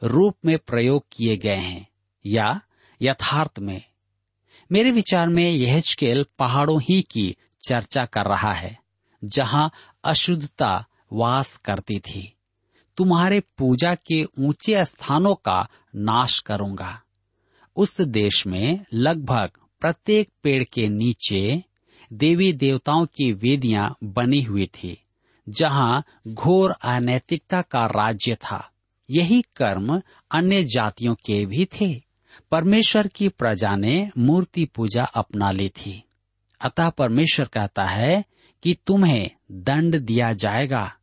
रूप 0.04 0.36
में 0.44 0.58
प्रयोग 0.58 1.04
किए 1.12 1.36
गए 1.36 1.54
हैं 1.54 1.88
या 2.26 2.60
यथार्थ 3.02 3.58
में। 3.58 3.82
मेरे 4.72 4.90
विचार 4.90 5.28
में 5.28 5.50
यह 5.50 5.80
स्केल 5.80 6.26
पहाड़ों 6.38 6.80
ही 6.82 7.02
की 7.02 7.36
चर्चा 7.68 8.04
कर 8.04 8.24
रहा 8.24 8.52
है, 8.52 8.78
जहाँ 9.24 9.70
अशुद्धता 10.04 10.84
वास 11.12 11.56
करती 11.56 11.98
थी। 11.98 12.36
तुम्हारे 12.96 13.40
पूजा 13.40 13.94
के 13.94 14.24
ऊँचे 14.24 14.84
स्थानों 14.84 15.34
का 15.34 15.68
नाश 15.96 16.40
करूँगा। 16.40 17.02
उस 17.76 18.00
देश 18.00 18.46
में 18.46 18.84
लगभग 18.94 19.50
प्रत्येक 19.82 20.28
पेड़ 20.42 20.64
के 20.64 20.88
नीचे 20.88 21.64
देवी 22.12 22.52
देवताओं 22.52 23.06
की 23.06 23.32
वेदियाँ 23.32 23.96
बनी 24.04 24.42
हुई 24.42 24.66
थी, 24.66 24.98
जहाँ 25.48 26.04
घोर 26.28 26.70
अनैतिकता 26.70 27.62
का 27.62 27.86
राज्य 27.86 28.34
था। 28.34 28.70
यही 29.10 29.42
कर्म 29.42 30.02
अन्य 30.30 30.64
जातियों 30.64 31.14
के 31.14 31.46
भी 31.46 31.64
थे। 31.64 32.02
परमेश्वर 32.50 33.06
की 33.06 33.28
प्रजा 33.28 33.76
ने 33.76 34.10
मूर्ति 34.18 34.64
पूजा 34.64 35.04
अपना 35.04 35.50
ली 35.50 35.68
थी। 35.68 36.04
अतः 36.60 36.90
परमेश्वर 36.90 37.46
कहता 37.46 37.84
है 37.84 38.24
कि 38.62 38.76
तुम्हें 38.86 39.30
दंड 39.52 39.98
दिया 39.98 40.32
जाएगा। 40.32 40.94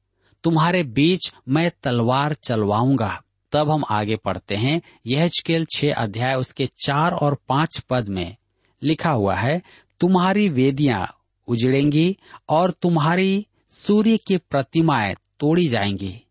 तुम्हारे 0.43 0.83
बीच 0.83 1.33
मैं 1.49 1.71
तलवार 1.83 2.33
चलवाऊँगा। 2.33 3.23
तब 3.51 3.69
हम 3.69 3.83
आगे 3.89 4.15
पढ़ते 4.15 4.55
हैं 4.55 4.81
यह 5.07 5.29
छह 5.75 5.93
अध्याय 5.93 6.35
उसके 6.35 6.65
चार 6.65 7.11
और 7.11 7.37
पाँच 7.47 7.79
पद 7.79 8.07
में। 8.07 8.35
लिखा 8.83 9.09
हुआ 9.09 9.35
है, 9.35 9.61
तुम्हारी 9.99 10.49
वेदियाँ 10.49 11.15
उजड़ेंगी 11.47 12.17
और 12.49 12.71
तुम्हारी 12.71 13.47
सूर्य 13.69 14.17
की 14.17 14.37
प्रतिमाएँ 14.37 15.15
तोड़ी 15.39 15.67
जाएँगी। 15.67 16.25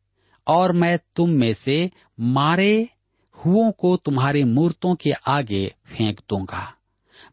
और 0.47 0.73
मैं 0.73 0.99
तुम 1.17 1.31
में 1.31 1.55
से 1.55 1.91
मारे 2.21 2.89
हुओं 3.33 3.71
को 3.71 3.97
तुम्हारी 3.97 4.45
मूर्तों 4.45 4.95
के 4.95 5.11
आगे 5.11 5.75
फेंक 5.87 6.21
दूँगा। 6.31 6.75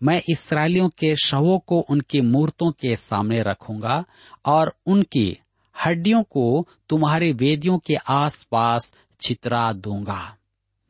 मैं 0.03 0.21
इसराइलियों 0.29 0.89
के 0.89 1.15
शवों 1.15 1.59
को 1.59 1.79
उनकी 1.79 2.21
मूर्तों 2.21 2.71
के 2.71 2.95
सामने 2.95 3.41
रखूँगा 3.41 4.05
और 4.45 4.77
उनकी 4.85 5.37
हड्डियों 5.85 6.23
को 6.23 6.67
तुम्हारी 6.89 7.31
वेदियों 7.31 7.77
के 7.77 7.95
आसपास 7.95 8.93
छितरा 9.21 9.73
दूँगा। 9.73 10.35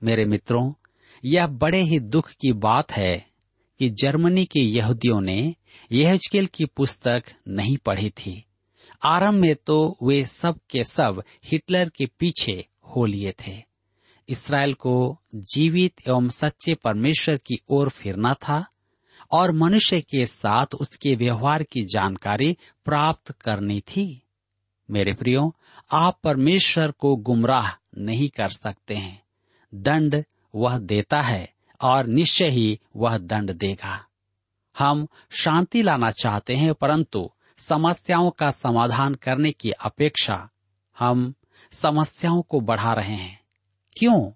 मेरे 0.04 0.26
मित्रों, 0.26 0.74
यह 1.26 1.48
बड़े 1.48 1.82
ही 1.82 2.00
दुख 2.00 2.30
की 2.30 2.54
बात 2.54 2.92
है 2.92 3.35
कि 3.80 3.90
जर्मनी 3.90 4.46
के 4.46 4.60
यहूदियों 4.60 5.22
ने 5.22 5.56
यहजकेल 5.92 6.46
की 6.46 6.66
पुस्तक 6.66 7.24
नहीं 7.48 7.78
पढ़ी 7.78 8.10
थी। 8.10 8.46
आरंभ 9.04 9.34
में 9.34 9.56
तो 9.56 9.98
वे 10.04 10.26
सब 10.26 10.60
के 10.70 10.84
सब 10.84 11.24
हिटलर 11.46 11.90
के 11.90 12.06
पीछे 12.06 12.68
हो 12.84 13.06
लिए 13.06 13.34
थे। 13.48 13.64
इसराइल 14.30 14.74
को 14.74 15.22
जीवित 15.36 15.94
एवं 16.08 16.30
सच्चे 16.30 16.76
परमेश्वर 16.76 17.38
की 17.38 17.60
ओर 17.70 17.90
फिरना 17.90 18.34
था 18.34 18.66
और 19.32 19.52
मनुष्य 19.52 20.02
के 20.02 20.26
साथ 20.26 20.66
उसके 20.80 21.16
व्यवहार 21.16 21.64
की 21.64 21.86
जानकारी 21.86 22.58
प्राप्त 22.86 23.32
करनी 23.32 23.82
थी। 23.82 24.22
मेरे 24.92 25.14
प्रियो, 25.14 25.56
आप 25.92 26.20
परमेश्वर 26.24 26.92
को 26.92 27.16
गुमराह 27.16 27.72
नहीं 27.98 28.30
कर 28.30 28.50
सकते 28.50 28.96
हैं। 28.96 29.24
दंड 29.76 30.24
वह 30.56 30.78
देता 30.78 31.22
है 31.22 31.55
और 31.86 32.06
निश्चय 32.06 32.50
ही 32.50 32.80
वह 32.96 33.18
दंड 33.18 33.52
देगा। 33.52 34.06
हम 34.80 35.08
शांति 35.32 35.84
लाना 35.84 36.12
चाहते 36.12 36.56
हैं, 36.56 36.74
परंतु 36.74 37.32
समस्याओं 37.58 38.32
का 38.32 38.52
समाधान 38.52 39.16
करने 39.16 39.52
की 39.52 39.72
अपेक्षा 39.72 40.50
हम 41.00 41.34
समस्याओं 41.72 42.42
को 42.42 42.60
बढ़ा 42.60 42.94
रहे 42.94 43.16
हैं। 43.16 43.42
क्यों? 43.98 44.32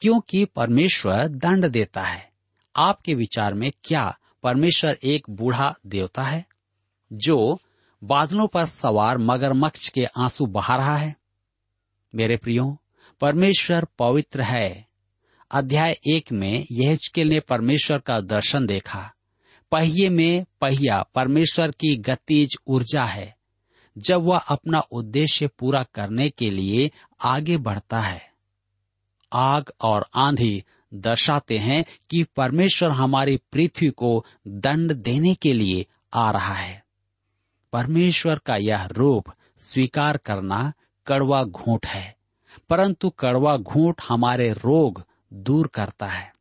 क्योंकि 0.00 0.44
परमेश्वर 0.44 1.28
दंड 1.28 1.68
देता 1.68 2.02
है। 2.02 2.32
आपके 2.76 3.14
विचार 3.14 3.54
में 3.54 3.72
क्या 3.84 4.18
परमेश्वर 4.42 4.98
एक 5.04 5.30
बूढ़ा 5.30 5.74
देवता 5.86 6.22
है, 6.22 6.46
जो 7.12 7.60
बादलों 8.04 8.48
पर 8.48 8.66
सवार 8.66 9.18
मगरमच्छ 9.18 9.88
के 9.88 10.04
आँसू 10.04 10.46
बहा 10.46 10.76
रहा 10.76 10.96
है? 10.96 11.16
मेरे 12.14 12.36
प्रियो, 12.36 12.78
परमेश्वर 13.20 13.86
पवित्र 13.98 14.42
है। 14.42 14.91
अध्याय 15.52 15.96
एक 16.06 16.32
में 16.32 16.66
यह 16.70 16.96
ने 17.18 17.40
परमेश्वर 17.40 17.98
का 17.98 18.20
दर्शन 18.20 18.66
देखा। 18.66 19.12
पहिए 19.72 20.08
में 20.08 20.44
पहिया 20.60 21.02
परमेश्वर 21.14 21.70
की 21.70 21.96
गतिज 21.96 22.56
ऊर्जा 22.66 23.04
है, 23.04 23.36
जब 23.98 24.22
वह 24.22 24.38
अपना 24.38 24.80
उद्देश्य 24.80 25.46
पूरा 25.46 25.82
करने 25.82 26.28
के 26.30 26.50
लिए 26.50 26.90
आगे 27.24 27.56
बढ़ता 27.56 28.00
है। 28.00 28.22
आग 29.32 29.72
और 29.80 30.06
आंधी 30.14 30.64
दर्शाते 30.94 31.58
हैं 31.58 31.84
कि 32.10 32.24
परमेश्वर 32.36 32.90
हमारी 32.90 33.36
पृथ्वी 33.52 33.88
को 33.88 34.24
दंड 34.48 34.92
देने 34.92 35.34
के 35.34 35.52
लिए 35.52 35.86
आ 36.14 36.30
रहा 36.30 36.54
है। 36.54 36.84
परमेश्वर 37.72 38.38
का 38.38 38.56
यह 38.56 38.86
रूप 38.86 39.32
स्वीकार 39.62 40.16
करना 40.16 40.72
कड़वा 41.06 41.44
घूट 41.44 41.86
है, 41.86 42.16
परंतु 42.68 43.10
कड़वा 43.10 43.56
घूंट 43.56 44.00
हमारे 44.08 44.52
रोग 44.52 45.04
दूर 45.32 45.66
करता 45.66 46.06
है। 46.06 46.34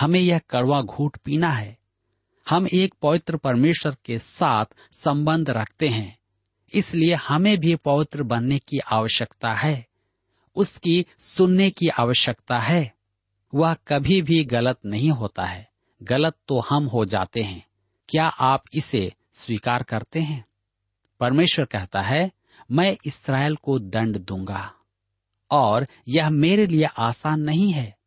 हमें 0.00 0.20
यह 0.20 0.38
कड़वा 0.38 0.82
घूट 0.82 1.16
पीना 1.16 1.48
है। 1.48 1.78
हम 2.48 2.66
एक 2.74 2.94
पवित्र 3.02 3.36
परमेश्वर 3.36 3.96
के 4.04 4.18
साथ 4.18 4.64
संबंध 4.92 5.50
रखते 5.50 5.88
हैं। 5.88 6.18
इसलिए 6.74 7.14
हमें 7.14 7.58
भी 7.58 7.76
पवित्र 7.76 8.22
बनने 8.22 8.58
की 8.58 8.78
आवश्यकता 8.78 9.54
है। 9.54 9.86
उसकी 10.56 11.06
सुनने 11.18 11.70
की 11.70 11.88
आवश्यकता 11.88 12.58
है। 12.58 12.94
वह 13.54 13.74
कभी 13.74 14.22
भी 14.22 14.44
गलत 14.44 14.78
नहीं 14.86 15.10
होता 15.10 15.44
है। 15.44 15.70
गलत 16.02 16.36
तो 16.48 16.60
हम 16.60 16.84
हो 16.84 17.04
जाते 17.04 17.40
हैं। 17.42 17.66
क्या 18.08 18.24
आप 18.24 18.64
इसे 18.74 19.12
स्वीकार 19.34 19.82
करते 19.82 20.20
हैं? 20.20 20.44
परमेश्वर 21.20 21.64
कहता 21.64 22.00
है, 22.00 22.32
मैं 22.70 22.96
इसराइल 23.06 23.56
को 23.56 23.78
दंड 23.78 24.18
दूँगा 24.18 24.74
और 25.50 25.86
यह 26.08 26.30
मेरे 26.30 26.66
लिए 26.66 26.84
आसान 26.84 27.40
नहीं 27.40 27.72
है। 27.72 28.01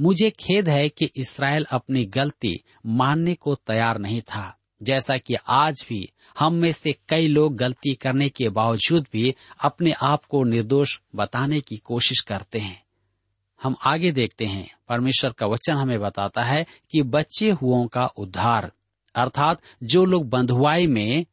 मुझे 0.00 0.30
खेद 0.30 0.68
है 0.68 0.88
कि 0.88 1.10
इसराइल 1.16 1.64
अपनी 1.64 2.04
गलती 2.04 2.60
मानने 2.86 3.34
को 3.34 3.54
तैयार 3.54 3.98
नहीं 3.98 4.20
था, 4.20 4.56
जैसा 4.82 5.16
कि 5.16 5.34
आज 5.48 5.86
भी 5.88 6.08
हम 6.38 6.54
में 6.54 6.72
से 6.72 6.94
कई 7.08 7.28
लोग 7.28 7.56
गलती 7.56 7.94
करने 7.94 8.28
के 8.28 8.48
बावजूद 8.48 9.06
भी 9.12 9.34
अपने 9.64 9.92
आप 9.92 10.24
को 10.24 10.44
निर्दोष 10.44 11.00
बताने 11.14 11.60
की 11.60 11.76
कोशिश 11.76 12.20
करते 12.20 12.58
हैं। 12.58 12.82
हम 13.62 13.76
आगे 13.84 14.12
देखते 14.12 14.44
हैं। 14.44 14.74
परमेश्वर 14.88 15.30
का 15.30 15.46
वचन 15.46 15.72
हमें 15.72 16.00
बताता 16.00 16.44
है 16.44 16.66
कि 16.90 17.02
बच्चे 17.02 17.50
हुओं 17.50 17.86
का 17.86 18.06
उद्धार, 18.06 18.72
अर्थात 19.14 19.62
जो 19.82 20.04
लोग 20.04 20.28
बंधुआई 20.28 20.86
में 20.86 21.26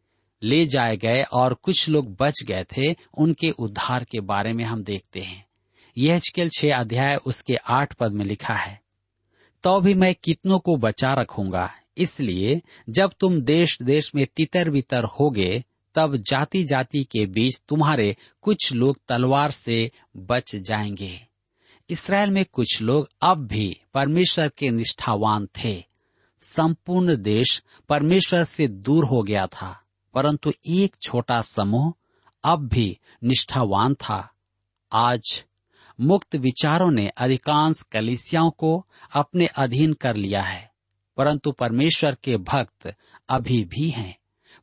ले 0.43 0.65
जाए 0.65 0.97
गए 0.97 1.23
और 1.23 1.53
कुछ 1.53 1.89
लोग 1.89 2.15
बच 2.15 2.43
गए 2.47 2.65
थे, 2.77 2.95
उनके 3.17 3.49
उद्धार 3.49 4.03
के 4.03 4.19
बारे 4.19 4.53
में 4.53 4.63
हम 4.63 4.83
देखते 4.83 5.19
हैं। 5.19 5.46
यह 5.97 6.19
छह 6.19 6.75
अध्याय 6.75 7.15
उसके 7.15 7.55
आठ 7.55 7.93
पद 7.93 8.11
में 8.11 8.25
लिखा 8.25 8.53
है 8.53 8.81
तो 9.63 9.79
भी 9.81 9.93
मैं 9.93 10.15
कितनों 10.15 10.59
को 10.59 10.75
बचा 10.77 11.13
रखूँगा? 11.13 11.73
इसलिए 11.97 12.61
जब 12.89 13.13
तुम 13.19 13.41
देश 13.41 13.77
देश 13.81 14.11
में 14.15 14.27
तितर 14.35 14.69
बितर 14.69 15.03
होगे, 15.03 15.63
तब 15.95 16.15
जाति 16.17 16.63
जाति 16.63 17.03
के 17.03 17.25
बीच 17.25 17.61
तुम्हारे 17.69 18.15
कुछ 18.41 18.73
लोग 18.73 18.99
तलवार 19.07 19.51
से 19.51 19.91
बच 20.17 20.55
जाएँगे। 20.55 21.27
इसराइल 21.89 22.31
में 22.31 22.45
कुछ 22.45 22.81
लोग 22.81 23.09
अब 23.21 23.47
भी 23.47 23.77
परमेश्वर 23.93 24.49
के 24.49 24.69
निष्ठावान 24.69 25.47
थे। 25.57 25.83
संपूर्ण 26.41 27.15
देश 27.15 27.63
परमेश्वर 27.89 28.43
से 28.43 28.67
दूर 28.67 29.05
हो 29.05 29.21
गया 29.23 29.47
था, 29.47 29.81
परंतु 30.13 30.53
एक 30.69 30.95
छोटा 31.01 31.41
समूह 31.41 31.93
अब 32.43 32.67
भी 32.67 32.97
निष्ठावान 33.23 33.93
था। 33.93 34.29
आज 34.91 35.43
मुक्त 35.99 36.35
विचारों 36.35 36.91
ने 36.91 37.07
अधिकांश 37.07 37.81
कलिसियाओं 37.81 38.51
को 38.51 38.85
अपने 39.15 39.45
अधीन 39.45 39.93
कर 39.93 40.15
लिया 40.15 40.41
है, 40.41 40.71
परंतु 41.17 41.51
परमेश्वर 41.51 42.17
के 42.23 42.37
भक्त 42.37 42.95
अभी 43.29 43.65
भी 43.65 43.89
हैं। 43.89 44.17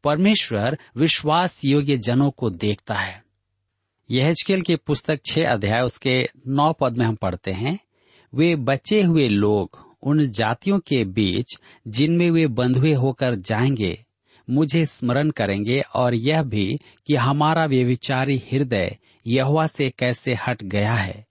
परमेश्वर 0.04 0.78
विश्वास 0.96 1.64
योग्य 1.64 1.96
जनों 1.96 2.30
को 2.30 2.50
देखता 2.50 2.94
है। 2.94 3.24
यह 4.10 4.34
की 4.48 4.76
पुस्तक 4.76 5.20
छह 5.26 5.48
अध्याय, 5.48 5.80
उसके 5.80 6.28
नौ 6.48 6.72
पद 6.72 6.96
में 6.98 7.06
हम 7.06 7.14
पढ़ते 7.14 7.50
हैं, 7.50 7.78
वे 8.34 8.56
बचे 8.56 9.02
हुए 9.02 9.28
लोग 9.28 9.94
उन 10.02 10.30
जातियों 10.30 10.78
के 10.78 11.04
बीच 11.04 11.60
जिनमें 11.88 12.30
वे 12.30 12.46
बंधुए 12.46 12.92
होकर 12.92 13.34
जाएँगे 13.34 14.03
मुझे 14.50 14.86
स्मरण 14.86 15.30
करेंगे 15.30 15.82
और 15.94 16.14
यह 16.14 16.42
भी 16.42 16.78
कि 17.06 17.14
हमारा 17.14 17.64
व्यविचारी 17.64 18.42
हृदय 18.52 18.98
यहुआ 19.26 19.66
से 19.66 19.90
कैसे 19.90 20.34
हट 20.34 20.62
गया 20.62 20.94
है। 20.94 21.26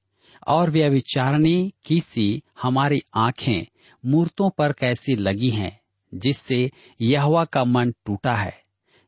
और 0.48 0.70
व्यविचारणी 0.70 1.74
की 1.86 2.02
सी 2.02 2.44
हमारी 2.62 3.02
आँखें 3.16 3.66
मूर्तों 4.06 4.50
पर 4.50 4.72
कैसी 4.72 5.16
लगी 5.16 5.50
हैं, 5.50 5.80
जिससे 6.14 6.72
यहवा 7.02 7.46
का 7.46 7.66
मन 7.66 7.92
टूटा 7.92 8.36
है। 8.36 8.64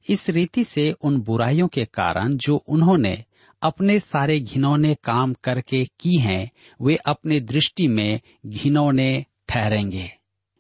इस 0.10 0.30
रीति 0.30 0.64
से 0.64 0.92
उन 0.92 1.22
बुराइयों 1.22 1.68
के 1.68 1.86
कारण 1.86 2.38
जो 2.38 2.56
उन्होंने 2.56 3.24
अपने 3.62 4.00
सारे 4.00 4.40
घिनौने 4.40 4.96
काम 5.04 5.34
करके 5.34 5.86
की 5.86 6.20
हैं, 6.20 6.52
वे 6.82 6.96
अपने 6.96 7.40
दृष्टि 7.40 7.88
में 7.88 8.20
घिनौने 8.46 9.26
ठहरेंगे। 9.50 10.12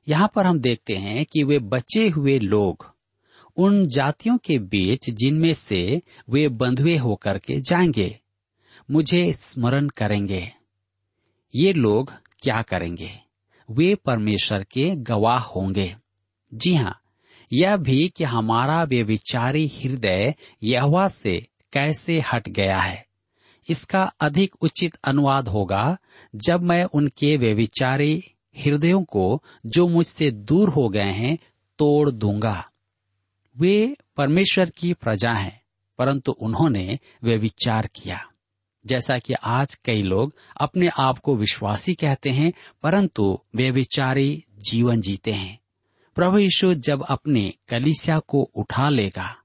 यहाँ 0.08 0.32
पर 0.36 0.46
हम 0.46 0.60
देखते 0.60 0.96
हैं 0.96 1.26
कि 1.26 1.43
वे 1.43 1.60
बचे 1.60 2.10
हुए 2.10 2.39
लोग 2.39 2.95
उन 3.58 3.88
जातियों 3.88 4.38
के 4.38 4.60
बीच 4.60 5.10
जिनमें 5.10 5.54
से 5.54 6.02
वे 6.30 6.50
बंधुए 6.50 6.98
होकर 6.98 7.38
के 7.38 7.62
जाएँगे, 7.62 8.20
मुझे 8.91 9.34
स्मरण 9.34 9.88
करेंगे। 9.88 10.52
ये 11.56 11.74
लोग 11.74 12.13
क्या 12.39 12.62
करेंगे? 12.62 13.12
वे 13.72 13.96
परमेश्वर 13.96 14.63
के 14.63 14.96
गवाह 14.96 15.39
होंगे। 15.39 15.96
जी 16.54 16.76
हाँ 16.76 17.02
यह 17.54 17.78
भी 17.78 18.10
कि 18.10 18.24
हमारा 18.24 18.84
वे 18.84 19.04
विचारी 19.04 19.68
हृदय 19.68 20.36
यहवा 20.63 21.08
से 21.08 21.48
कैसे 21.74 22.20
हट 22.20 22.50
गया 22.50 22.80
है। 22.80 23.06
इसका 23.70 24.04
अधिक 24.20 24.56
उचित 24.62 24.96
अनुवाद 25.04 25.48
होगा 25.48 25.98
जब 26.36 26.63
मैं 26.63 26.84
उनके 26.84 27.38
वे 27.38 27.54
विचारी 27.54 28.24
हृदयों 28.58 29.04
को 29.04 29.44
जो 29.65 29.88
मुझसे 29.88 30.32
दूर 30.32 30.70
हो 30.70 30.89
गए 30.89 31.12
हैं 31.12 31.38
तोड़ 31.78 32.10
दूँगा। 32.10 32.72
वे 33.58 33.98
परमेश्वर 34.18 34.70
की 34.70 34.94
प्रजा 34.94 35.32
हैं, 35.32 35.62
परंतु 35.98 36.32
उन्होंने 36.32 37.00
वे 37.24 37.38
विचार 37.38 37.89
किया। 37.96 38.30
जैसा 38.86 39.18
कि 39.18 39.34
आज 39.34 39.76
कई 39.76 40.02
लोग 40.02 40.36
अपने 40.62 40.88
आप 40.88 41.20
को 41.20 41.36
विश्वासी 41.36 41.94
कहते 41.94 42.30
हैं, 42.30 42.54
परंतु 42.84 43.39
वे 43.56 43.72
विचारी 43.72 44.46
जीवन 44.70 45.02
जीते 45.02 45.32
हैं। 45.32 45.60
प्रभु 46.15 46.38
यीशु 46.38 46.74
जब 46.74 47.06
अपने 47.10 47.54
कलिसिया 47.68 48.20
को 48.20 48.44
उठा 48.56 48.89
लेगा, 48.89 49.38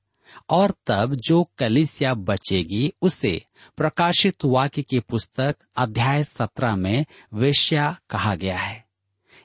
और 0.51 0.75
तब 0.87 1.15
जो 1.15 1.51
कलिसिया 1.59 2.15
बचेगी, 2.15 2.93
उसे 3.03 3.45
प्रकाशित 3.77 4.45
वाक्य 4.45 4.83
की 4.83 5.01
पुस्तक 5.01 5.57
अध्याय 5.77 6.25
सत्रह 6.25 6.77
में 6.77 7.07
वेश्या 7.35 7.99
कहा 8.11 8.35
गया 8.35 8.59
है। 8.59 8.85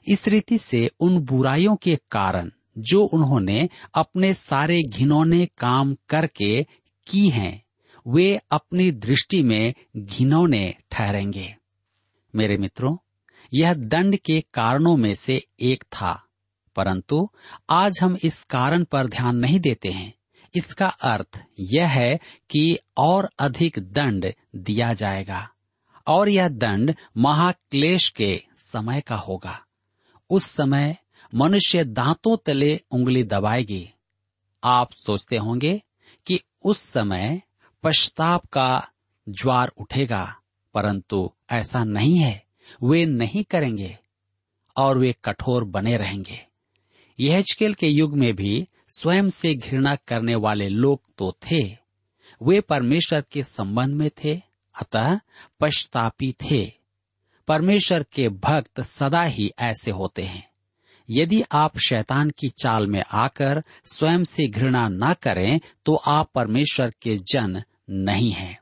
इस 0.08 0.28
रीति 0.28 0.58
से 0.58 0.90
उन 1.00 1.18
बुराइयों 1.18 1.76
के 1.76 1.96
कारण 2.10 2.52
जो 2.78 3.04
उन्होंने 3.04 3.68
अपने 3.94 4.34
सारे 4.34 4.82
घिनौने 4.82 5.46
काम 5.46 5.96
करके 6.08 6.62
की 7.06 7.28
हैं, 7.28 7.62
वे 8.08 8.40
अपनी 8.50 8.90
दृष्टि 8.90 9.42
में 9.42 9.74
घिनौने 9.96 10.74
ठहरेंगे। 10.90 11.56
मेरे 12.34 12.56
मित्रों, 12.56 12.96
यह 13.54 13.74
दंड 13.74 14.16
के 14.16 14.40
कारणों 14.40 14.96
में 14.96 15.14
से 15.14 15.42
एक 15.60 15.84
था, 15.84 16.22
परंतु 16.76 17.28
आज 17.70 17.98
हम 18.02 18.16
इस 18.22 18.44
कारण 18.44 18.84
पर 18.84 19.06
ध्यान 19.06 19.36
नहीं 19.36 19.60
देते 19.60 19.88
हैं। 19.88 20.14
इसका 20.54 20.86
अर्थ 20.86 21.44
यह 21.60 21.88
है 21.88 22.20
कि 22.50 22.78
और 22.96 23.30
अधिक 23.38 23.78
दंड 23.78 24.32
दिया 24.56 24.92
जाएगा, 24.92 25.48
और 26.06 26.28
यह 26.28 26.48
दंड 26.48 26.94
महाक्लेश 27.16 28.08
के 28.08 28.42
समय 28.56 29.00
का 29.00 29.16
होगा। 29.16 29.60
उस 30.30 30.44
समय 30.44 30.96
मनुष्य 31.34 31.84
दांतों 31.84 32.36
तले 32.46 32.80
उंगली 32.90 33.24
दबाएगी। 33.24 33.90
आप 34.64 34.92
सोचते 34.92 35.36
होंगे 35.36 35.82
कि 36.26 36.40
उस 36.64 36.78
समय 36.78 37.42
पश्चाताप 37.82 38.46
का 38.46 38.88
ज्वार 39.28 39.68
उठेगा, 39.68 40.36
परंतु 40.74 41.32
ऐसा 41.50 41.84
नहीं 41.84 42.18
है। 42.18 42.46
वे 42.82 43.06
नहीं 43.06 43.44
करेंगे 43.44 43.98
और 44.76 44.98
वे 44.98 45.14
कठोर 45.24 45.64
बने 45.64 45.96
रहेंगे। 45.96 46.46
यह 47.20 47.44
के 47.60 47.86
युग 47.86 48.16
में 48.16 48.36
भी 48.36 48.68
स्वयं 48.88 49.28
से 49.28 49.54
घृणा 49.54 49.96
करने 49.96 50.34
वाले 50.34 50.68
लोग 50.68 51.02
तो 51.18 51.36
थे। 51.42 51.76
वे 52.42 52.60
परमेश्वर 52.60 53.24
के 53.32 53.42
संबंध 53.44 53.94
में 53.94 54.10
थे, 54.24 54.40
अतः 54.82 55.20
पश्चातापी 55.60 56.32
थे। 56.32 56.72
परमेश्वर 57.48 58.02
के 58.02 58.28
भक्त 58.28 58.80
सदा 58.80 59.22
ही 59.22 59.52
ऐसे 59.58 59.90
होते 59.90 60.22
हैं। 60.22 60.55
यदि 61.10 61.42
आप 61.52 61.78
शैतान 61.78 62.30
की 62.30 62.48
चाल 62.48 62.86
में 62.86 63.02
आकर 63.12 63.62
स्वयं 63.84 64.24
से 64.24 64.48
घृणा 64.48 64.88
न 64.88 65.14
करें 65.22 65.60
तो 65.86 65.94
आप 65.94 66.30
परमेश्वर 66.34 66.92
के 67.02 67.16
जन 67.16 67.62
नहीं 67.90 68.30
है। 68.30 68.60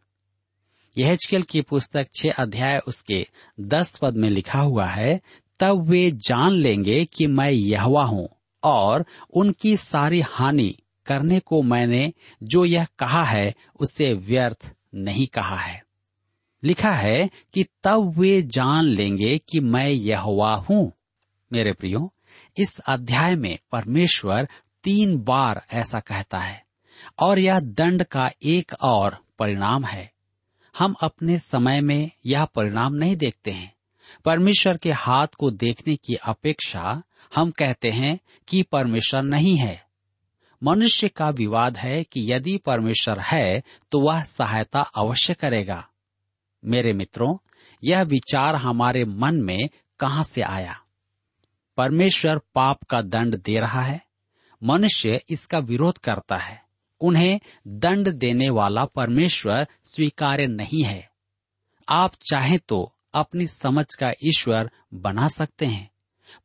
यह 0.99 1.17
की 1.51 1.61
पुस्तक 1.61 2.09
छह 2.15 2.31
अध्याय 2.31 2.79
उसके 2.79 3.27
दस 3.61 3.97
पद 3.97 4.17
में 4.17 4.29
लिखा 4.31 4.61
हुआ 4.61 4.87
है, 4.87 5.21
तब 5.61 5.91
वे 5.91 6.11
जान 6.11 6.53
लेंगे 6.53 7.05
कि 7.05 7.27
मैं 7.27 7.51
यहवा 7.51 8.05
हूँ 8.05 8.29
और 8.65 9.05
उनकी 9.35 9.77
सारी 9.77 10.21
हानि 10.21 10.77
करने 11.07 11.41
को 11.41 11.63
मैंने 11.63 12.13
जो 12.43 12.65
यह 12.65 12.87
कहा 12.99 13.25
है, 13.25 13.55
उसे 13.81 14.15
व्यर्थ 14.15 14.73
नहीं 14.95 15.27
कहा 15.27 15.57
है। 15.57 15.85
लिखा 16.65 16.93
है 16.93 17.31
कि 17.55 17.65
तब 17.85 18.15
वे 18.19 18.43
जान 18.43 18.85
लेंगे 18.85 19.39
कि 19.39 19.61
मैं 19.61 19.89
यहोवा 19.89 20.55
हूँ। 20.55 20.93
मेरे 21.53 21.73
प्रियो 21.73 22.13
इस 22.57 22.79
अध्याय 22.79 23.37
में 23.37 23.59
परमेश्वर 23.73 24.49
तीन 24.85 25.19
बार 25.19 25.67
ऐसा 25.73 26.01
कहता 26.01 26.39
है, 26.39 26.65
और 27.19 27.39
यह 27.39 27.61
दंड 27.61 28.05
का 28.05 28.31
एक 28.43 28.73
और 28.81 29.19
परिणाम 29.39 29.85
है। 29.85 30.13
हम 30.79 30.95
अपने 31.03 31.39
समय 31.39 31.81
में 31.81 32.11
यह 32.27 32.45
परिणाम 32.45 32.95
नहीं 32.95 33.17
देखते 33.17 33.51
हैं। 33.51 33.75
परमेश्वर 34.25 34.77
के 34.77 34.93
हाथ 34.93 35.27
को 35.27 35.51
देखने 35.51 35.97
की 35.97 36.15
अपेक्षा 36.15 37.03
हम 37.37 37.51
कहते 37.51 37.91
हैं 37.91 38.19
कि 38.49 38.63
परमेश्वर 38.63 39.23
नहीं 39.23 39.57
है। 39.57 39.85
मनुष्य 40.63 41.09
का 41.09 41.31
विवाद 41.31 41.77
है 41.77 42.05
कि 42.05 42.33
यदि 42.33 42.57
परमेश्वर 42.57 43.19
है 43.19 43.63
तो 43.91 44.01
वह 44.01 44.23
सहायता 44.23 44.81
अवश्य 44.81 45.35
करेगा। 45.35 45.89
मेरे 46.65 46.93
मित्रों, 46.93 47.37
यह 47.85 48.03
विचार 48.03 48.57
हमारे 48.57 49.05
मन 49.05 49.35
में 49.35 49.61
कहाँ 50.01 50.25
से 50.25 50.43
आया? 50.43 50.84
परमेश्वर 51.79 52.39
पाप 52.55 52.83
का 52.83 53.01
दंड 53.03 53.37
दे 53.37 53.59
रहा 53.61 53.81
है, 53.81 54.01
मनुष्य 54.63 55.21
इसका 55.29 55.59
विरोध 55.61 55.99
करता 55.99 56.37
है। 56.37 56.63
उन्हें 57.01 57.41
दंड 57.69 58.09
देने 58.09 58.49
वाला 58.51 58.85
परमेश्वर 58.85 59.67
स्वीकार्य 59.85 60.47
नहीं 60.47 60.83
है। 60.83 61.09
आप 61.89 62.15
चाहें 62.31 62.59
तो 62.69 62.93
अपनी 63.15 63.47
समझ 63.47 63.85
का 63.95 64.13
ईश्वर 64.25 64.71
बना 64.95 65.29
सकते 65.29 65.67
हैं, 65.67 65.91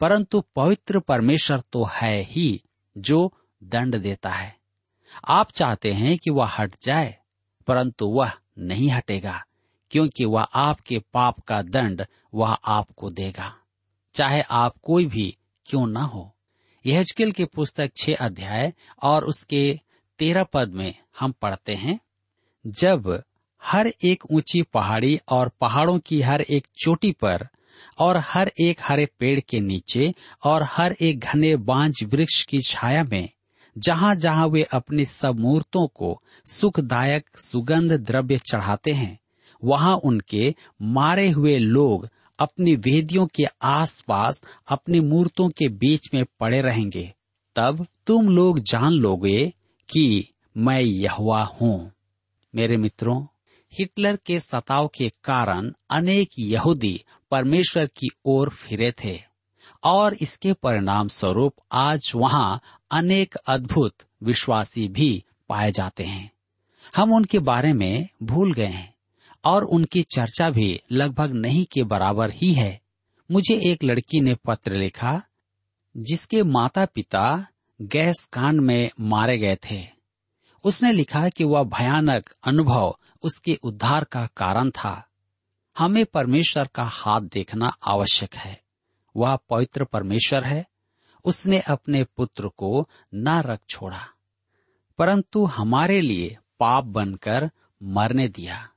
परंतु 0.02 0.42
पवित्र 0.56 1.00
परमेश्वर 1.00 1.62
तो 1.74 1.84
है 1.94 2.22
ही 2.22 2.62
जो 2.96 3.32
दंड 3.62 3.96
देता 3.96 4.30
है। 4.30 4.56
आप 5.28 5.52
चाहते 5.52 5.92
हैं 5.94 6.18
कि 6.18 6.32
वह 6.32 6.50
हट 6.58 6.76
जाए, 6.84 7.16
परंतु 7.68 8.08
वह 8.10 8.32
नहीं 8.60 8.90
हटेगा, 8.92 9.44
क्योंकि 9.92 10.26
वह 10.26 10.48
आपके 10.56 11.00
पाप 11.14 11.40
का 11.40 11.62
दंड 11.62 12.06
वह 12.34 12.50
आपको 12.50 13.10
देगा। 13.12 13.54
चाहे 14.14 14.42
आप 14.42 14.74
कोई 14.84 15.06
भी 15.06 15.38
क्यों 15.66 15.88
न 15.88 15.98
हो। 15.98 16.36
यह 16.86 17.04
के 17.22 17.46
पुस्तक 17.46 17.92
छह 17.98 18.16
अध्याय 18.16 18.74
और 19.04 19.26
उसके 19.26 19.80
तेरह 20.20 20.44
पद 20.44 20.70
में 20.70 20.94
हम 21.20 21.32
पढ़ते 21.32 21.76
हैं, 21.76 22.00
जब 22.68 23.24
हर 23.64 23.88
एक 24.04 24.24
ऊँची 24.32 24.62
पहाड़ी 24.62 25.20
और 25.30 25.52
पहाड़ों 25.62 26.00
की 26.00 26.22
हर 26.22 26.42
एक 26.42 26.68
चोटी 26.84 27.12
पर 27.12 27.48
और 28.00 28.18
हर 28.18 28.52
एक 28.62 28.80
हरे 28.82 29.06
पेड़ 29.20 29.40
के 29.40 29.60
नीचे 29.60 30.14
और 30.44 30.64
हर 30.64 30.96
एक 31.02 31.20
घने 31.20 31.56
बांझ 31.56 32.04
वृक्ष 32.04 32.44
की 32.44 32.62
छाया 32.62 33.04
में 33.04 33.30
जहाँ 33.78 34.16
जहाँ 34.16 34.48
वे 34.48 34.64
अपनी 34.64 35.06
सब 35.06 35.40
मूर्तों 35.40 35.88
को 35.88 36.22
सुखदायक 36.46 37.30
सुगंध 37.38 37.92
द्रव्य 37.92 38.38
चढ़ाते 38.38 38.92
हैं, 38.92 39.20
वहाँ 39.64 39.96
उनके 39.96 40.56
मारे 40.82 41.30
हुए 41.30 41.58
लोग 41.58 42.10
अपनी 42.40 42.76
वेदियों 42.76 43.28
के 43.28 43.44
आसपास, 43.62 44.42
अपनी 44.70 45.00
मूर्तों 45.00 45.50
के 45.50 45.68
बीच 45.68 46.14
में 46.14 46.26
पड़े 46.40 46.62
रहेंगे। 46.62 47.14
तब 47.56 47.88
तुम 48.08 48.30
लोग 48.30 48.60
जान 48.60 48.92
लोगे 48.92 49.54
कि 49.94 50.30
मैं 50.58 50.82
यहुआ 50.82 51.44
हूँ। 51.44 51.92
मेरे 52.56 52.78
मित्रों, 52.78 53.26
हिटलर 53.80 54.16
के 54.16 54.40
सताव 54.40 54.88
के 54.88 55.10
कारण 55.24 55.74
अनेक 55.90 56.30
यहूदी 56.40 57.04
परमेश्वर 57.32 57.86
की 57.86 58.08
ओर 58.26 58.50
फिरे 58.50 58.92
थे, 58.92 59.20
और 59.84 60.14
इसके 60.14 60.54
परिणाम 60.54 61.08
स्वरूप 61.08 61.56
आज 61.72 62.12
वहाँ 62.16 62.62
अनेक 62.92 63.36
अद्भुत 63.36 63.96
विश्वासी 64.24 64.88
भी 64.88 65.24
पाए 65.50 65.72
जाते 65.72 66.04
हैं। 66.04 66.32
हम 66.96 67.14
उनके 67.14 67.40
बारे 67.40 67.74
में 67.74 68.10
भूल 68.24 68.54
गए 68.54 68.66
हैं। 68.66 68.94
और 69.46 69.64
उनकी 69.64 70.02
चर्चा 70.16 70.50
भी 70.50 70.80
लगभग 70.92 71.34
नहीं 71.34 71.66
के 71.66 71.84
बराबर 71.84 72.32
ही 72.32 72.54
है। 72.54 72.80
मुझे 73.30 73.56
एक 73.72 73.84
लड़की 73.84 74.22
ने 74.22 74.36
पत्र 74.36 74.74
लिखा, 74.74 75.22
जिसके 75.98 76.44
माता 76.44 76.86
पिता 76.86 77.46
गैस 77.82 78.26
कांड 78.26 78.62
में 78.62 78.90
मारे 79.00 79.38
गए 79.38 79.58
थे। 79.72 79.84
उसने 80.64 80.92
लिखा 80.92 81.28
कि 81.30 81.44
वह 81.44 81.64
भयानक 81.64 82.34
अनुभव 82.44 82.98
उसके 83.24 83.58
उद्धार 83.64 84.04
का 84.04 84.26
कारण 84.38 84.70
था। 84.70 85.06
हमें 85.76 86.06
परमेश्वर 86.06 86.68
का 86.68 86.84
हाथ 86.84 87.22
देखना 87.22 87.68
आवश्यक 87.84 88.36
है। 88.36 88.60
वह 89.16 89.36
पवित्र 89.50 89.84
परमेश्वर 89.84 90.44
है। 90.44 90.66
उसने 91.26 91.60
अपने 91.60 92.04
पुत्र 92.18 92.48
को 92.48 92.88
न 93.16 93.42
रख 93.42 93.60
छोड़ा, 93.70 94.02
परंतु 95.00 95.46
हमारे 95.46 96.02
लिए 96.02 96.38
पाप 96.60 96.84
बनकर 96.84 97.50
मरने 97.84 98.28
दिया। 98.28 98.70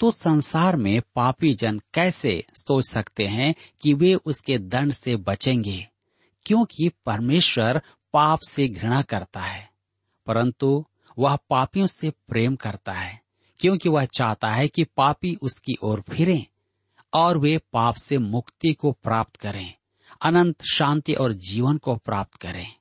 तो 0.00 0.10
संसार 0.10 0.76
में 0.76 1.02
पापी 1.14 1.54
जन 1.54 1.80
कैसे 1.94 2.44
सोच 2.54 2.88
सकते 2.88 3.24
हैं 3.24 3.54
कि 3.82 3.94
वे 3.94 4.14
उसके 4.14 4.58
दंड 4.58 4.92
से 4.92 5.16
बचेंगे? 5.16 5.88
क्योंकि 6.46 6.90
परमेश्वर 7.06 7.82
पाप 8.12 8.38
से 8.48 8.68
घृणा 8.68 9.02
करता 9.02 9.40
है, 9.40 9.70
परंतु 10.26 10.86
वह 11.18 11.36
पापियों 11.36 11.86
से 11.86 12.10
प्रेम 12.10 12.56
करता 12.56 12.92
है, 12.92 13.20
क्योंकि 13.60 13.88
वह 13.88 14.04
चाहता 14.04 14.50
है 14.50 14.68
कि 14.68 14.84
पापी 14.84 15.34
उसकी 15.42 15.76
ओर 15.82 16.00
फिरें 16.00 16.46
और 17.14 17.38
वे 17.38 17.58
पाप 17.72 17.94
से 17.94 18.18
मुक्ति 18.18 18.72
को 18.72 18.92
प्राप्त 18.92 19.36
करें, 19.36 19.74
अनंत 20.22 20.62
शांति 20.62 21.14
और 21.14 21.32
जीवन 21.32 21.76
को 21.78 21.96
प्राप्त 21.96 22.34
करें। 22.34 22.74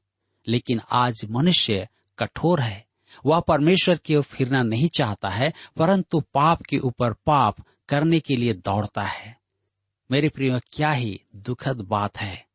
लेकिन 0.47 0.81
आज 0.91 1.25
मनुष्य 1.31 1.87
कठोर 2.19 2.61
है 2.61 2.88
वह 3.25 3.39
परमेश्वर 3.39 3.95
की 3.95 4.15
ओर 4.15 4.23
फिरना 4.23 4.63
नहीं 4.63 4.87
चाहता 4.87 5.29
है, 5.29 5.53
परंतु 5.77 6.19
पाप 6.19 6.61
के 6.61 6.79
ऊपर 6.79 7.13
पाप 7.13 7.55
करने 7.89 8.19
के 8.19 8.35
लिए 8.35 8.53
दौड़ता 8.53 9.03
है। 9.03 9.39
मेरे 10.11 10.29
प्रिय, 10.29 10.59
क्या 10.73 10.91
ही 10.91 11.21
दुखद 11.35 11.81
बात 11.81 12.17
है। 12.17 12.45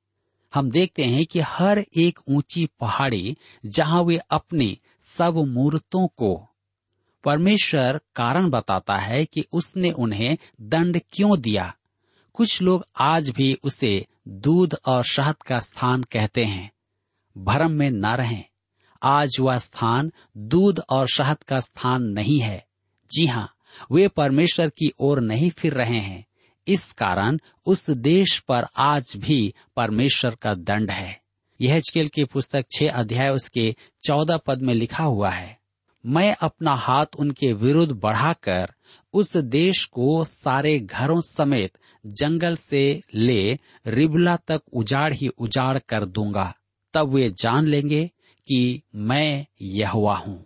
हम 0.55 0.71
देखते 0.71 1.05
हैं 1.05 1.27
कि 1.27 1.40
हर 1.40 1.85
एक 1.97 2.19
ऊँची 2.29 2.69
पहाड़ी 2.81 3.37
जहाँ 3.67 4.03
वे 4.03 4.17
अपनी 4.17 4.79
सब 5.03 5.35
मूर्तों 5.35 6.07
को 6.07 6.49
परमेश्वर 7.25 8.01
कारण 8.17 8.51
बताता 8.51 8.97
है 8.97 9.25
कि 9.25 9.45
उसने 9.53 9.90
उन्हें 9.90 10.38
दंड 10.61 11.01
क्यों 11.12 11.40
दिया। 11.40 11.75
कुछ 12.33 12.62
लोग 12.62 12.87
आज 13.01 13.31
भी 13.31 13.59
उसे 13.62 14.07
दूध 14.29 14.77
और 14.87 15.05
शहद 15.05 15.37
का 15.37 15.59
स्थान 15.59 16.03
कहते 16.03 16.45
हैं। 16.45 16.73
भरम 17.38 17.71
में 17.71 17.90
न 17.90 18.07
रहें। 18.07 18.45
आज 19.05 19.37
वह 19.40 19.59
स्थान 19.59 20.11
दूध 20.37 20.81
और 20.90 21.09
शहद 21.09 21.43
का 21.43 21.61
स्थान 21.61 22.03
नहीं 22.03 22.38
है। 22.38 22.64
जी 23.11 23.27
हाँ 23.27 23.49
वे 23.93 24.07
परमेश्वर 24.09 24.69
की 24.69 24.90
ओर 25.01 25.21
नहीं 25.21 25.51
फिर 25.51 25.75
रहे 25.75 25.99
हैं। 25.99 26.25
इस 26.67 26.93
कारण 26.93 27.38
उस 27.67 27.90
देश 27.90 28.38
पर 28.38 28.67
आज 28.79 29.12
भी 29.17 29.55
परमेश्वर 29.77 30.35
का 30.35 30.55
दंड 30.55 30.90
है। 30.90 31.21
यह 31.61 31.81
की 31.95 32.25
पुस्तक 32.25 32.64
छह 32.73 32.90
अध्याय 32.90 33.29
उसके 33.29 33.75
चौदह 34.05 34.37
पद 34.37 34.62
में 34.62 34.75
लिखा 34.75 35.05
हुआ 35.05 35.31
है, 35.31 35.59
मैं 36.05 36.35
अपना 36.43 36.75
हाथ 36.75 37.07
उनके 37.19 37.53
विरुद्ध 37.53 37.93
बढ़ाकर 37.93 38.73
उस 39.14 39.37
देश 39.37 39.85
को 39.85 40.25
सारे 40.25 40.79
घरों 40.81 41.21
समेत 41.21 41.79
जंगल 42.07 42.57
से 42.57 43.01
ले 43.14 43.59
रिबला 43.87 44.37
तक 44.37 44.62
उजाड़ 44.73 45.12
ही 45.12 45.29
उजाड़ 45.29 45.79
कर 45.79 46.05
दूँगा। 46.05 46.53
तब 46.95 47.14
वे 47.14 47.29
जान 47.31 47.67
लेंगे 47.67 48.11
कि 48.46 48.83
मैं 48.94 49.46
यहुआ 49.62 50.16
हूँ। 50.16 50.44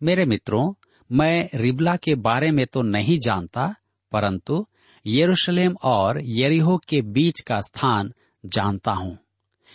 मेरे 0.00 0.24
मित्रों, 0.24 0.72
मैं 1.10 1.48
रिबला 1.54 1.96
के 1.96 2.14
बारे 2.14 2.50
में 2.50 2.66
तो 2.66 2.82
नहीं 2.82 3.18
जानता, 3.18 3.74
परंतु 4.12 4.66
यरूशलेम 5.06 5.74
और 5.84 6.20
यरीहो 6.22 6.76
के 6.88 7.00
बीच 7.02 7.40
का 7.40 7.60
स्थान 7.60 8.12
जानता 8.44 8.92
हूँ। 8.92 9.18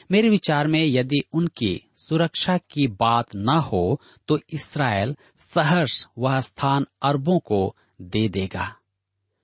मेरे 0.10 0.30
विचार 0.30 0.68
में 0.68 0.84
यदि 0.86 1.22
उनकी 1.34 1.82
सुरक्षा 1.96 2.58
की 2.72 2.88
बात 2.90 3.36
न 3.36 3.58
हो 3.64 4.00
तो 4.28 4.40
इसराइल 4.54 5.16
सहर्ष 5.54 6.06
वह 6.18 6.40
स्थान 6.42 6.86
अरबों 7.02 7.38
को 7.40 7.76
दे 8.02 8.28
देगा, 8.30 8.74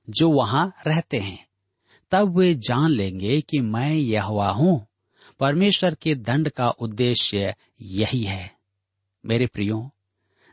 जो 0.08 0.30
वहाँ 0.32 0.72
रहते 0.88 1.20
हैं। 1.20 1.46
तब 2.12 2.38
वे 2.38 2.54
जान 2.60 2.90
लेंगे 2.90 3.40
कि 3.42 3.60
मैं 3.62 3.94
यहवा 3.94 4.50
हूँ। 4.50 4.86
परमेश्वर 5.40 5.96
के 5.96 6.16
दंड 6.16 6.50
का 6.50 6.70
उद्देश्य 6.70 7.56
यही 7.82 8.24
है। 8.24 8.52
मेरे 9.26 9.48
प्रियो, 9.48 9.92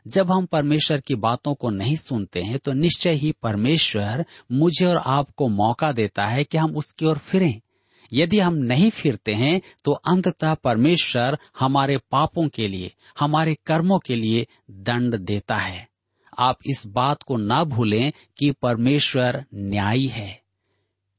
जब 0.07 0.31
हम 0.31 0.45
परमेश्वर 0.45 1.01
की 1.01 1.15
बातों 1.15 1.53
को 1.53 1.69
नहीं 1.69 1.95
सुनते 1.95 2.41
हैं 2.41 2.59
तो 2.59 2.73
निश्चय 2.73 3.11
ही 3.11 3.31
परमेश्वर 3.43 4.25
मुझे 4.51 4.85
और 4.85 4.97
आपको 4.97 5.47
मौका 5.47 5.91
देता 5.91 6.25
है 6.25 6.43
कि 6.43 6.57
हम 6.57 6.75
उसकी 6.75 7.05
ओर 7.05 7.17
फिरें। 7.17 7.61
यदि 8.13 8.39
हम 8.39 8.55
नहीं 8.55 8.89
फिरते 8.89 9.33
हैं 9.33 9.61
तो 9.85 9.91
अंततः 9.91 10.53
परमेश्वर 10.53 11.37
हमारे 11.59 11.97
पापों 12.11 12.47
के 12.47 12.67
लिए, 12.67 12.93
हमारे 13.19 13.57
कर्मों 13.65 13.99
के 13.99 14.15
लिए 14.15 14.47
दंड 14.71 15.15
देता 15.15 15.55
है। 15.55 15.87
आप 16.39 16.59
इस 16.65 16.87
बात 16.87 17.23
को 17.23 17.37
ना 17.37 17.63
भूलें 17.63 18.11
कि 18.37 18.51
परमेश्वर 18.51 19.45
न्यायी 19.53 20.07
है। 20.07 20.41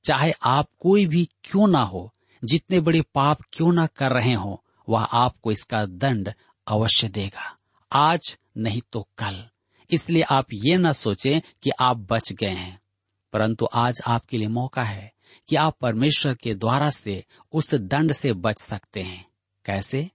चाहे 0.04 0.32
आप 0.42 0.68
कोई 0.80 1.06
भी 1.06 1.28
क्यों 1.44 1.68
ना 1.68 1.82
हो 1.82 2.10
जितने 2.44 2.80
बड़े 2.80 3.00
पाप 3.00 3.38
क्यों 3.52 3.72
ना 3.72 3.86
कर 3.86 4.12
रहे 4.12 4.32
हो, 4.32 4.64
वह 4.88 5.00
आपको 5.00 5.52
इसका 5.52 5.86
दंड 5.86 6.32
अवश्य 6.66 7.08
देगा। 7.08 7.56
आज 7.92 8.38
नहीं 8.56 8.82
तो 8.92 9.08
कल। 9.18 9.48
इसलिए 9.90 10.22
आप 10.22 10.46
ये 10.52 10.76
न 10.76 10.92
सोचें 10.92 11.40
कि 11.62 11.70
आप 11.80 11.96
बच 11.96 12.32
गए 12.32 12.50
हैं। 12.50 12.80
परंतु 13.32 13.68
आज 13.74 13.94
आपके 14.06 14.38
लिए 14.38 14.48
मौका 14.48 14.82
है 14.82 15.12
कि 15.48 15.56
आप 15.56 15.76
परमेश्वर 15.80 16.34
के 16.34 16.54
द्वारा 16.54 16.90
से 16.90 17.24
उस 17.52 17.74
दंड 17.74 18.12
से 18.12 18.32
बच 18.32 18.58
सकते 18.58 19.02
हैं। 19.02 19.28
कैसे? 19.64 20.10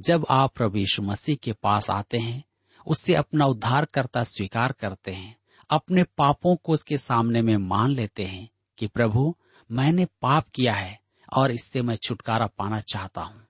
जब 0.00 0.26
आप 0.30 0.52
प्रभु 0.54 0.78
यीशु 0.78 1.02
मसीह 1.02 1.36
के 1.36 1.52
पास 1.52 1.90
आते 1.90 2.18
हैं, 2.18 2.44
उससे 2.86 3.14
अपना 3.14 3.44
उद्धार 3.44 3.84
करता 3.84 4.24
स्वीकार 4.24 4.72
करते 4.72 5.12
हैं, 5.12 5.36
अपने 5.70 6.02
पापों 6.02 6.56
को 6.56 6.72
उसके 6.72 6.98
सामने 6.98 7.42
में 7.42 7.56
मान 7.56 7.90
लेते 7.90 8.24
हैं 8.24 8.48
कि 8.78 8.86
प्रभु, 8.86 9.36
मैंने 9.70 10.04
पाप 10.04 10.48
किया 10.48 10.72
है 10.72 11.01
और 11.32 11.50
इससे 11.50 11.82
मैं 11.82 11.96
छुटकारा 11.96 12.46
पाना 12.46 12.80
चाहता 12.80 13.22
हूँ। 13.22 13.46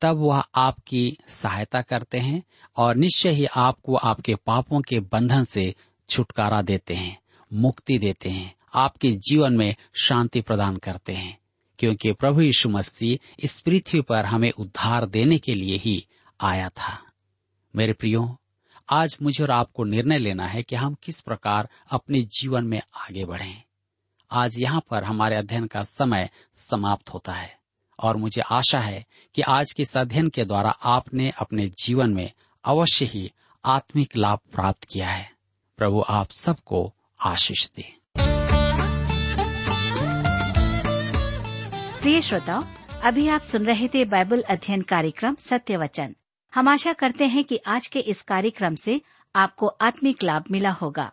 तब 0.00 0.16
वह 0.16 0.44
आपकी 0.54 1.18
सहायता 1.28 1.82
करते 1.82 2.18
हैं 2.18 2.42
और 2.76 2.94
निश्चय 2.96 3.30
ही 3.30 3.44
आपको 3.44 3.94
आपके 3.94 4.34
पापों 4.34 4.80
के 4.80 5.00
बंधन 5.00 5.44
से 5.44 5.74
छुटकारा 6.08 6.62
देते 6.62 6.94
हैं, 6.94 7.20
मुक्ति 7.52 7.98
देते 7.98 8.30
हैं, 8.30 8.54
आपके 8.74 9.10
जीवन 9.10 9.52
में 9.52 9.76
शांति 10.04 10.40
प्रदान 10.40 10.76
करते 10.76 11.12
हैं। 11.12 11.38
क्योंकि 11.78 12.12
प्रभु 12.12 12.40
यीशु 12.40 12.68
मसीह 12.68 13.36
इस 13.40 13.60
पृथ्वी 13.60 14.00
पर 14.00 14.24
हमें 14.24 14.50
उद्धार 14.50 15.06
देने 15.06 15.38
के 15.38 15.54
लिए 15.54 15.76
ही 15.76 16.06
आया 16.40 16.68
था। 16.68 17.12
मेरे 17.76 17.92
प्रियो, 17.92 18.38
आज 18.90 19.18
मुझे 19.22 19.44
और 19.44 19.50
आपको 19.50 19.84
निर्णय 19.84 20.18
लेना 20.18 20.46
है 20.46 20.62
कि 20.62 20.76
हम 20.76 20.96
किस 21.02 21.20
प्रकार 21.20 21.68
अपने 21.90 22.22
जीवन 22.22 22.64
में 22.64 22.82
आगे 22.94 23.24
बढ़ें। 23.24 23.62
आज 24.34 24.54
यहाँ 24.58 24.82
पर 24.90 25.04
हमारे 25.04 25.36
अध्ययन 25.36 25.66
का 25.66 25.80
समय 25.80 26.30
समाप्त 26.56 27.14
होता 27.14 27.32
है। 27.32 27.58
और 27.98 28.16
मुझे 28.16 28.40
आशा 28.40 28.78
है 28.78 29.06
कि 29.34 29.42
आज 29.42 29.72
के 29.72 29.82
इस 29.82 29.96
अध्ययन 29.96 30.28
के 30.28 30.44
द्वारा 30.44 30.70
आपने 30.70 31.32
अपने 31.38 31.66
जीवन 31.68 32.14
में 32.14 32.32
अवश्य 32.64 33.04
ही 33.04 33.32
आत्मिक 33.64 34.16
लाभ 34.16 34.38
प्राप्त 34.52 34.84
किया 34.84 35.08
है। 35.08 35.30
प्रभु 35.76 36.04
आप 36.08 36.30
सबको 36.30 36.94
आशीष 37.20 37.70
दे। 37.70 37.94
प्रिय 42.00 42.22
श्रोताओ, 42.22 42.64
अभी 43.02 43.28
आप 43.28 43.42
सुन 43.42 43.66
रहे 43.66 43.88
थे 43.88 44.04
बाइबल 44.04 44.42
अध्ययन 44.42 44.82
कार्यक्रम 44.82 45.34
सत्य 45.34 45.76
वचन 45.76 46.16
हम 46.54 46.68
आशा 46.68 46.92
करते 46.92 47.26
हैं 47.26 47.44
कि 47.44 47.56
आज 47.66 47.86
के 47.86 48.00
इस 48.00 48.22
कार्यक्रम 48.22 48.74
से 48.74 49.00
आपको 49.36 49.66
आत्मिक 49.66 50.22
लाभ 50.22 50.44
मिला 50.50 50.70
होगा। 50.70 51.12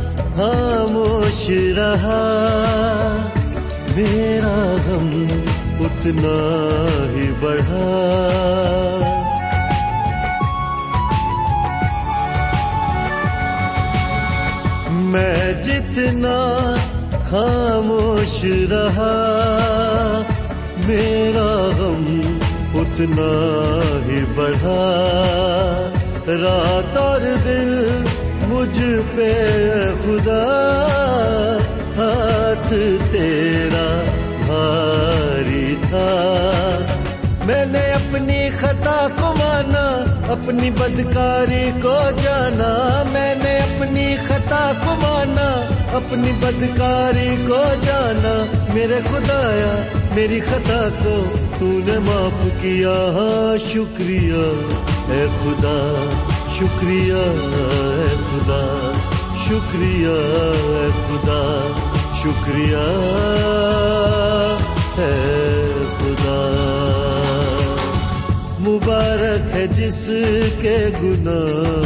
खामोश 0.35 1.47
रहा। 1.49 2.19
मेरा 3.95 4.59
गम 4.85 5.09
उतना 5.85 6.35
ही 7.13 7.27
बढ़ा। 7.41 7.87
मैं 15.11 15.63
जितना 15.63 16.37
खामोश 17.29 18.41
रहा, 18.45 19.13
मेरा 20.87 21.51
गम 21.79 22.05
उतना 22.81 23.31
ही 24.05 24.23
बढ़ा। 24.37 24.81
रात 26.29 26.97
और 26.97 27.19
दिन 27.19 28.10
मुझ 28.61 28.77
पे 29.15 29.33
खुदा, 29.91 30.41
हाथ 31.97 32.69
तेरा 33.11 33.87
भारी 34.39 35.75
था। 35.75 36.09
मैंने 37.45 37.91
अपनी 37.91 38.49
खता 38.49 39.07
को 39.07 39.33
माना, 39.33 39.85
अपनी 40.31 40.71
बदकारी 40.71 41.71
को 41.71 42.21
जाना। 42.21 43.03
मैंने 43.11 43.57
अपनी 43.57 44.27
खता 44.27 44.73
को 44.73 44.91
माना, 45.01 45.49
अपनी 45.95 46.31
बदकारी 46.31 47.37
को 47.37 47.85
जाना। 47.85 48.33
मेरे 48.73 49.01
खुदाया, 49.01 49.85
मेरी 50.15 50.39
खता 50.39 50.89
को 50.89 51.27
तूने 51.59 51.99
माफ़ 51.99 52.49
किया। 52.49 53.57
शुक्रिया 53.57 54.43
है 55.13 55.39
खुदा। 55.39 56.30
शुक्रिया 56.61 57.21
है 57.51 58.09
खुदा 58.25 58.63
शुक्रिया 59.43 60.17
है 60.65 60.83
खुदा 61.05 61.37
शुक्रिया 62.19 62.83
है 64.97 65.15
खुदा। 65.97 66.37
मुबारक 68.59 69.49
है 69.55 69.67
जिसके 69.67 70.77
गुनाह 70.91 71.81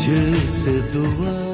तुझसे 0.00 0.74
दुआ 0.92 1.49